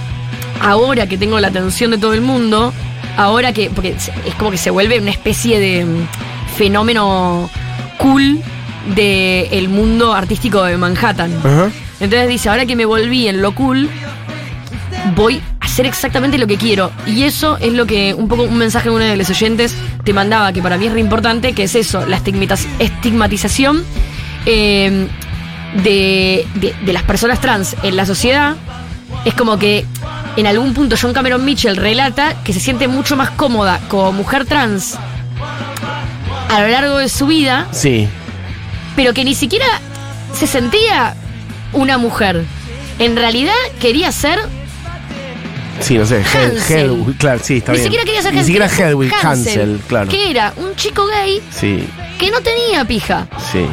ahora 0.62 1.08
que 1.08 1.18
tengo 1.18 1.40
la 1.40 1.48
atención 1.50 1.92
de 1.92 1.98
todo 1.98 2.14
el 2.14 2.22
mundo, 2.22 2.72
ahora 3.18 3.52
que, 3.54 3.70
porque 3.70 3.90
es 4.26 4.36
como 4.38 4.52
que 4.52 4.58
se 4.58 4.70
vuelve 4.70 5.00
una 5.00 5.12
especie 5.12 5.60
de 5.60 5.86
mm, 5.86 6.08
fenómeno 6.58 7.50
cool 7.98 8.40
del 8.96 9.70
mundo 9.70 10.14
artístico 10.14 10.64
de 10.64 10.78
Manhattan. 10.78 11.32
Entonces 12.00 12.28
dice, 12.30 12.50
ahora 12.50 12.66
que 12.66 12.76
me 12.76 12.86
volví 12.86 13.28
en 13.28 13.42
lo 13.42 13.54
cool, 13.54 13.90
voy 15.16 15.42
a 15.60 15.66
hacer 15.66 15.86
exactamente 15.86 16.38
lo 16.38 16.48
que 16.48 16.58
quiero. 16.58 16.92
Y 17.06 17.24
eso 17.24 17.58
es 17.58 17.74
lo 17.74 17.86
que 17.86 18.14
un 18.14 18.28
poco 18.28 18.44
un 18.44 18.58
mensaje 18.58 18.90
de 18.90 18.96
uno 18.96 19.06
de 19.06 19.18
los 19.18 19.30
oyentes 19.30 19.76
te 20.04 20.14
mandaba, 20.14 20.52
que 20.52 20.62
para 20.62 20.78
mí 20.78 20.88
es 20.88 20.94
re 20.94 21.00
importante, 21.00 21.54
que 21.54 21.64
es 21.64 21.76
eso, 21.76 22.06
la 22.08 22.18
estigmatiz- 22.18 22.68
estigmatización 22.80 23.84
eh, 24.46 25.08
de, 25.84 26.46
de- 26.56 26.76
de 26.84 26.94
las 26.94 27.04
personas 27.04 27.40
trans 27.40 27.76
en 27.84 27.96
la 27.96 28.06
sociedad. 28.06 28.56
Es 29.26 29.34
como 29.36 29.60
que 29.60 29.86
en 30.38 30.48
algún 30.48 30.74
punto 30.74 30.96
John 31.00 31.14
Cameron 31.14 31.44
Mitchell 31.46 31.76
relata 31.76 32.36
que 32.44 32.54
se 32.54 32.60
siente 32.60 32.88
mucho 32.88 33.16
más 33.16 33.30
cómoda 33.32 33.80
como 33.90 34.12
mujer 34.12 34.46
trans 34.46 34.96
a 36.50 36.62
lo 36.62 36.68
largo 36.68 36.98
de 36.98 37.10
su 37.10 37.28
vida 37.28 37.68
Sí. 37.72 38.08
pero 38.96 39.14
que 39.14 39.24
ni 39.24 39.36
siquiera 39.36 39.66
se 40.34 40.48
sentía 40.48 41.16
una 41.74 41.98
mujer. 41.98 42.44
En 43.00 43.16
realidad 43.16 43.54
quería 43.80 44.12
ser. 44.12 44.40
Sí, 45.80 45.98
no 45.98 46.06
sé. 46.06 46.22
Hedwig, 46.70 47.18
claro, 47.18 47.40
sí, 47.44 47.58
está 47.58 47.72
ni 47.72 47.80
bien. 47.80 47.86
siquiera 47.86 48.06
quería 48.06 48.22
ser 48.22 48.34
Ni 48.34 48.40
Hansel, 48.40 48.54
siquiera 48.68 48.90
Hedwig, 48.90 49.14
Hansel, 49.24 49.82
claro. 49.88 50.10
Que 50.10 50.30
era 50.30 50.54
un 50.58 50.76
chico 50.76 51.06
gay 51.08 51.42
Sí, 51.52 51.88
que 52.20 52.30
no 52.32 52.40
tenía 52.42 52.86
pija. 52.86 53.28
sí. 53.52 53.66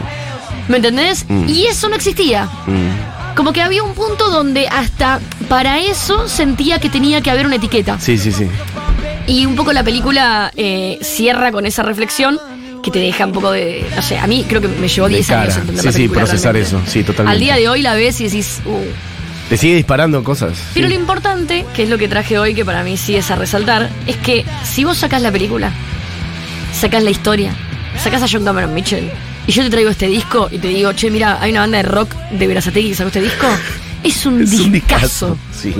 ¿Me 0.68 0.76
entendés? 0.76 1.24
Mm. 1.28 1.48
Y 1.48 1.64
eso 1.66 1.88
no 1.88 1.96
existía. 1.96 2.44
Mm. 2.66 3.07
Como 3.38 3.52
que 3.52 3.62
había 3.62 3.84
un 3.84 3.94
punto 3.94 4.30
donde 4.30 4.66
hasta 4.66 5.20
para 5.48 5.78
eso 5.78 6.28
sentía 6.28 6.80
que 6.80 6.88
tenía 6.90 7.20
que 7.20 7.30
haber 7.30 7.46
una 7.46 7.54
etiqueta. 7.54 7.96
Sí, 8.00 8.18
sí, 8.18 8.32
sí. 8.32 8.48
Y 9.28 9.46
un 9.46 9.54
poco 9.54 9.72
la 9.72 9.84
película 9.84 10.50
eh, 10.56 10.98
cierra 11.02 11.52
con 11.52 11.64
esa 11.64 11.84
reflexión 11.84 12.36
que 12.82 12.90
te 12.90 12.98
deja 12.98 13.26
un 13.26 13.32
poco 13.32 13.52
de. 13.52 13.86
No 13.94 14.02
sé, 14.02 14.18
a 14.18 14.26
mí 14.26 14.44
creo 14.48 14.60
que 14.60 14.66
me 14.66 14.88
llevó 14.88 15.06
De 15.08 15.14
10 15.14 15.30
años 15.30 15.56
entender 15.56 15.80
Sí, 15.82 15.86
la 15.86 15.92
sí, 15.92 15.98
película. 15.98 16.20
procesar 16.22 16.52
realmente. 16.54 16.78
eso. 16.84 16.90
Sí, 16.92 17.04
totalmente. 17.04 17.32
Al 17.32 17.38
día 17.40 17.54
de 17.54 17.68
hoy 17.68 17.80
la 17.82 17.94
ves 17.94 18.20
y 18.20 18.24
decís. 18.24 18.60
"Uh". 18.66 18.80
Te 19.48 19.56
sigue 19.56 19.76
disparando 19.76 20.24
cosas. 20.24 20.58
Pero 20.74 20.88
Sí. 20.88 20.94
lo 20.94 20.98
importante, 21.00 21.64
que 21.76 21.84
es 21.84 21.88
lo 21.88 21.96
que 21.96 22.08
traje 22.08 22.40
hoy, 22.40 22.54
que 22.56 22.64
para 22.64 22.82
mí 22.82 22.96
sí 22.96 23.14
es 23.14 23.30
a 23.30 23.36
resaltar, 23.36 23.88
es 24.08 24.16
que 24.16 24.44
si 24.64 24.82
vos 24.82 24.98
sacás 24.98 25.22
la 25.22 25.30
película, 25.30 25.70
sacás 26.72 27.04
la 27.04 27.10
historia, 27.10 27.54
sacás 28.02 28.20
a 28.22 28.26
John 28.30 28.44
Cameron 28.44 28.74
Mitchell, 28.74 29.10
y 29.48 29.52
yo 29.52 29.62
te 29.64 29.70
traigo 29.70 29.90
este 29.90 30.06
disco 30.06 30.48
y 30.52 30.58
te 30.58 30.68
digo, 30.68 30.92
che, 30.92 31.10
mira, 31.10 31.38
hay 31.42 31.50
una 31.50 31.60
banda 31.60 31.78
de 31.78 31.82
rock 31.84 32.14
de 32.30 32.46
Verazategui 32.46 32.90
que 32.90 32.94
sacó 32.94 33.08
este 33.08 33.22
disco, 33.22 33.46
es 34.04 34.24
un 34.26 34.42
Es 34.42 34.52
un 34.60 34.70
discazo. 34.70 35.36
discazo. 35.36 35.38
Sí. 35.52 35.74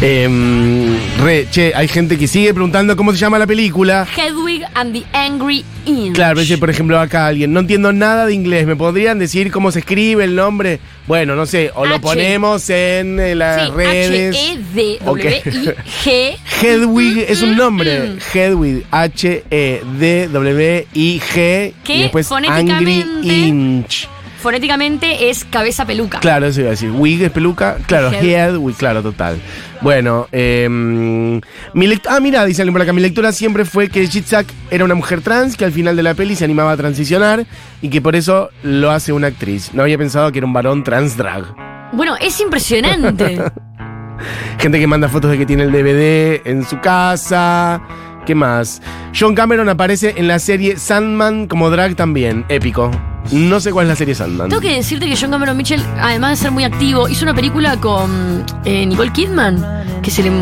Re, 0.00 1.46
che, 1.50 1.72
hay 1.74 1.88
gente 1.88 2.16
que 2.18 2.26
sigue 2.28 2.52
preguntando 2.52 2.94
cómo 2.96 3.12
se 3.12 3.18
llama 3.18 3.38
la 3.38 3.46
película. 3.46 4.06
Hedwig 4.16 4.62
and 4.74 4.92
the 4.92 5.04
Angry 5.16 5.64
Inch. 5.86 6.14
Claro, 6.14 6.40
dice, 6.40 6.58
por 6.58 6.68
ejemplo, 6.70 6.98
acá 7.00 7.26
alguien, 7.26 7.52
no 7.52 7.60
entiendo 7.60 7.92
nada 7.92 8.26
de 8.26 8.34
inglés, 8.34 8.66
¿me 8.66 8.76
podrían 8.76 9.18
decir 9.18 9.50
cómo 9.50 9.70
se 9.72 9.78
escribe 9.80 10.24
el 10.24 10.34
nombre? 10.34 10.80
Bueno, 11.06 11.36
no 11.36 11.44
sé, 11.46 11.70
o 11.74 11.84
lo 11.86 11.94
H. 11.96 12.02
ponemos 12.02 12.68
en 12.70 13.20
eh, 13.20 13.34
las 13.34 13.66
Sí, 13.66 13.70
redes. 13.74 14.36
H-E-D-W-I-G. 14.36 16.36
Hedwig 16.62 17.24
es 17.28 17.42
un 17.42 17.56
nombre. 17.56 18.00
Mm. 18.00 18.18
Hedwig, 18.36 18.84
H-E-D-W-I-G. 18.90 20.24
Que 21.84 21.96
Y 21.96 22.02
después 22.02 22.30
Angry 22.32 23.04
Inch. 23.22 24.08
Fonéticamente 24.44 25.30
es 25.30 25.46
cabeza 25.46 25.86
peluca. 25.86 26.20
Claro, 26.20 26.44
eso 26.44 26.60
iba 26.60 26.68
a 26.68 26.72
decir. 26.72 26.90
Wig 26.90 27.22
es 27.22 27.30
peluca. 27.30 27.78
Claro, 27.86 28.12
Head. 28.12 28.50
Hedwig, 28.56 28.76
claro, 28.76 29.02
total. 29.02 29.38
Bueno, 29.84 30.28
eh, 30.32 30.66
mi 30.70 31.40
ah, 32.08 32.18
mira, 32.18 32.46
dice 32.46 32.62
alguien 32.62 32.72
por 32.72 32.80
acá, 32.80 32.94
mi 32.94 33.02
lectura 33.02 33.32
siempre 33.32 33.66
fue 33.66 33.90
que 33.90 34.06
Jitzak 34.06 34.46
era 34.70 34.82
una 34.82 34.94
mujer 34.94 35.20
trans 35.20 35.58
que 35.58 35.66
al 35.66 35.72
final 35.72 35.94
de 35.94 36.02
la 36.02 36.14
peli 36.14 36.36
se 36.36 36.44
animaba 36.46 36.72
a 36.72 36.76
transicionar 36.78 37.44
y 37.82 37.90
que 37.90 38.00
por 38.00 38.16
eso 38.16 38.48
lo 38.62 38.90
hace 38.90 39.12
una 39.12 39.26
actriz. 39.26 39.74
No 39.74 39.82
había 39.82 39.98
pensado 39.98 40.32
que 40.32 40.38
era 40.38 40.46
un 40.46 40.54
varón 40.54 40.84
trans 40.84 41.18
drag. 41.18 41.54
Bueno, 41.92 42.16
es 42.18 42.40
impresionante. 42.40 43.38
Gente 44.58 44.80
que 44.80 44.86
manda 44.86 45.06
fotos 45.10 45.30
de 45.32 45.36
que 45.36 45.44
tiene 45.44 45.64
el 45.64 45.70
DVD 45.70 46.40
en 46.46 46.64
su 46.64 46.80
casa. 46.80 47.82
¿Qué 48.26 48.34
más? 48.34 48.80
John 49.18 49.34
Cameron 49.34 49.68
aparece 49.68 50.14
en 50.16 50.28
la 50.28 50.38
serie 50.38 50.78
Sandman 50.78 51.46
como 51.46 51.68
drag 51.70 51.94
también. 51.94 52.44
Épico. 52.48 52.90
No 53.32 53.60
sé 53.60 53.70
cuál 53.70 53.86
es 53.86 53.90
la 53.90 53.96
serie 53.96 54.14
Sandman. 54.14 54.48
Tengo 54.48 54.60
que 54.60 54.76
decirte 54.76 55.06
que 55.06 55.16
John 55.16 55.30
Cameron 55.30 55.56
Mitchell, 55.56 55.82
además 56.00 56.30
de 56.30 56.36
ser 56.36 56.50
muy 56.50 56.64
activo, 56.64 57.08
hizo 57.08 57.24
una 57.24 57.34
película 57.34 57.78
con 57.78 58.44
eh, 58.64 58.84
Nicole 58.86 59.12
Kidman, 59.12 60.00
que 60.02 60.10
se 60.10 60.22
le 60.22 60.28
eh, 60.28 60.32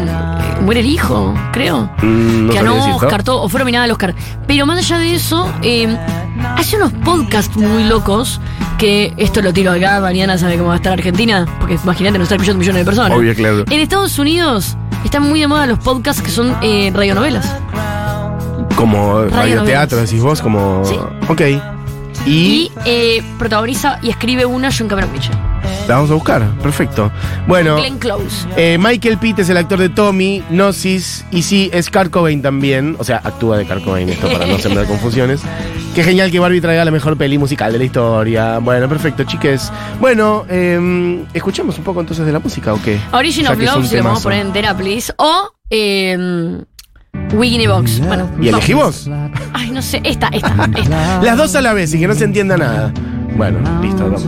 muere 0.63 0.81
el 0.81 0.87
hijo, 0.87 1.35
creo. 1.53 1.91
Mm, 2.03 2.47
no 2.47 2.53
que 2.53 2.59
ganó. 2.59 2.97
Oscar, 2.97 3.23
todo, 3.23 3.43
o 3.43 3.49
fue 3.49 3.59
nominada 3.59 3.85
al 3.85 3.91
Oscar. 3.91 4.15
Pero 4.47 4.67
más 4.67 4.79
allá 4.79 4.99
de 4.99 5.15
eso, 5.15 5.53
eh, 5.63 5.97
hace 6.57 6.77
unos 6.77 6.93
podcasts 6.93 7.57
muy 7.57 7.85
locos, 7.85 8.41
que 8.79 9.13
esto 9.17 9.43
lo 9.43 9.53
tiro 9.53 9.73
acá, 9.73 10.01
mañana 10.01 10.39
sabe 10.39 10.57
cómo 10.57 10.69
va 10.69 10.75
a 10.75 10.77
estar 10.77 10.93
Argentina, 10.93 11.47
porque 11.61 11.79
imagínate, 11.83 12.19
nos 12.19 12.27
está 12.27 12.35
escuchando 12.37 12.59
millones 12.59 12.81
de 12.81 12.85
personas. 12.85 13.19
Obvio, 13.19 13.35
claro. 13.35 13.65
En 13.71 13.81
Estados 13.81 14.19
Unidos 14.19 14.77
están 15.05 15.23
muy 15.23 15.41
de 15.41 15.47
moda 15.49 15.67
los 15.67 15.79
podcasts 15.79 16.23
que 16.23 16.31
son 16.31 16.57
eh, 16.63 16.91
radionovelas. 16.95 17.55
Como 18.77 19.23
radioteatro, 19.25 19.99
decís 19.99 20.23
vos, 20.23 20.41
como. 20.41 20.85
Sí. 20.85 20.97
Ok. 21.29 21.41
Y, 22.27 22.31
Y 22.31 22.73
eh, 22.85 23.23
protagoniza 23.39 23.99
y 24.03 24.11
escribe 24.11 24.45
una 24.47 24.71
John 24.77 24.89
Cameron 24.89 25.13
Mitchell. 25.13 25.35
la 25.89 25.97
vamos 25.97 26.11
a 26.11 26.15
buscar. 26.15 26.49
Perfecto. 26.63 27.11
Bueno. 27.47 27.77
Glenn 27.77 27.99
Close. 27.99 28.47
eh, 28.57 28.79
Michael 28.79 29.19
Pitt 29.19 29.41
es 29.41 29.49
el 29.49 29.57
actor 29.57 29.79
de 29.79 29.89
Tommy, 29.89 30.43
Gnosis, 30.51 31.25
y 31.31 31.43
sí, 31.43 31.69
es 31.73 31.91
Kurt 31.91 32.11
Cobain 32.11 32.41
también. 32.43 32.97
O 32.99 33.05
sea, 33.05 33.19
actúa 33.25 33.59
de 33.59 33.67
Kurt 33.67 33.85
Cobain, 33.85 34.09
esto 34.09 34.29
para 34.33 34.47
no 34.47 34.59
sembrar 34.59 34.87
confusiones. 34.89 35.43
Qué 35.95 36.03
genial 36.03 36.31
que 36.31 36.39
Barbie 36.39 36.63
traiga 36.63 36.87
la 36.87 36.91
mejor 36.91 37.19
peli 37.19 37.37
musical 37.37 37.71
de 37.71 37.79
la 37.79 37.85
historia. 37.85 38.59
Bueno, 38.61 38.89
perfecto, 38.89 39.25
chiques. 39.25 39.71
Bueno, 40.01 40.47
eh, 40.49 41.23
escuchemos 41.35 41.77
un 41.77 41.85
poco 41.85 42.01
entonces 42.01 42.25
de 42.25 42.33
la 42.33 42.39
música, 42.39 42.73
¿o 42.73 42.81
qué? 42.83 42.99
Origin 43.13 43.47
of 43.49 43.59
Love, 43.59 43.87
si 43.87 43.97
lo 43.97 44.05
vamos 44.05 44.21
a 44.21 44.23
poner 44.23 44.47
entera, 44.47 44.75
please. 44.75 45.13
O 45.19 45.51
eh, 45.69 46.63
Wiggy 47.35 47.67
Box. 47.67 48.01
Bueno, 48.07 48.25
¿Y 48.41 48.47
vamos. 48.47 48.49
elegimos? 48.49 49.11
Ay, 49.53 49.71
no 49.71 49.83
sé, 49.83 50.01
esta, 50.03 50.29
esta, 50.29 50.71
esta. 50.77 51.23
Las 51.23 51.37
dos 51.37 51.55
a 51.57 51.61
la 51.61 51.75
vez 51.75 51.93
y 51.93 52.01
que 52.01 52.09
no 52.09 52.15
se 52.15 52.25
entienda 52.25 52.57
nada. 52.57 52.91
Bueno, 53.37 53.59
listo, 53.83 54.05
vamos. 54.05 54.23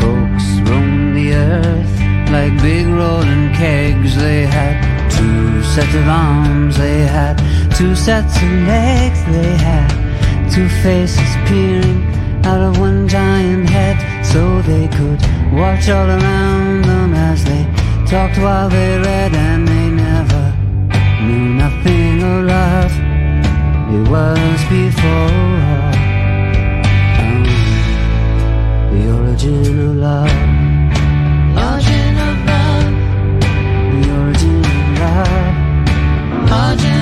Folks 0.00 0.56
the 1.14 1.32
earth 1.32 1.95
like 2.36 2.60
big 2.60 2.86
rolling 2.86 3.46
kegs. 3.54 4.14
They 4.16 4.42
had 4.58 4.74
two 5.18 5.62
sets 5.74 5.94
of 5.94 6.06
arms, 6.06 6.76
they 6.76 7.00
had 7.16 7.36
two 7.78 7.94
sets 7.96 8.36
of 8.42 8.52
legs, 8.74 9.20
they 9.36 9.52
had 9.68 9.88
two 10.54 10.68
faces 10.84 11.32
peering 11.48 12.00
out 12.48 12.60
of 12.68 12.78
one 12.78 13.08
giant 13.08 13.68
head, 13.70 13.96
so 14.32 14.40
they 14.70 14.86
could 14.96 15.20
watch 15.60 15.88
all 15.88 16.08
around 16.18 16.82
them 16.90 17.14
as 17.14 17.38
they 17.48 17.64
talked 18.12 18.38
while 18.44 18.68
they 18.68 18.92
read, 19.08 19.32
and 19.48 19.62
they 19.72 19.88
never 20.06 20.44
knew 21.24 21.46
nothing 21.64 22.14
of 22.30 22.38
love. 22.54 22.92
It 23.94 24.04
was 24.14 24.60
before 24.76 25.46
um, 27.22 27.42
the 28.92 29.02
origin 29.16 29.78
of 29.88 29.96
love. 30.08 30.65
Audrey. 36.50 36.95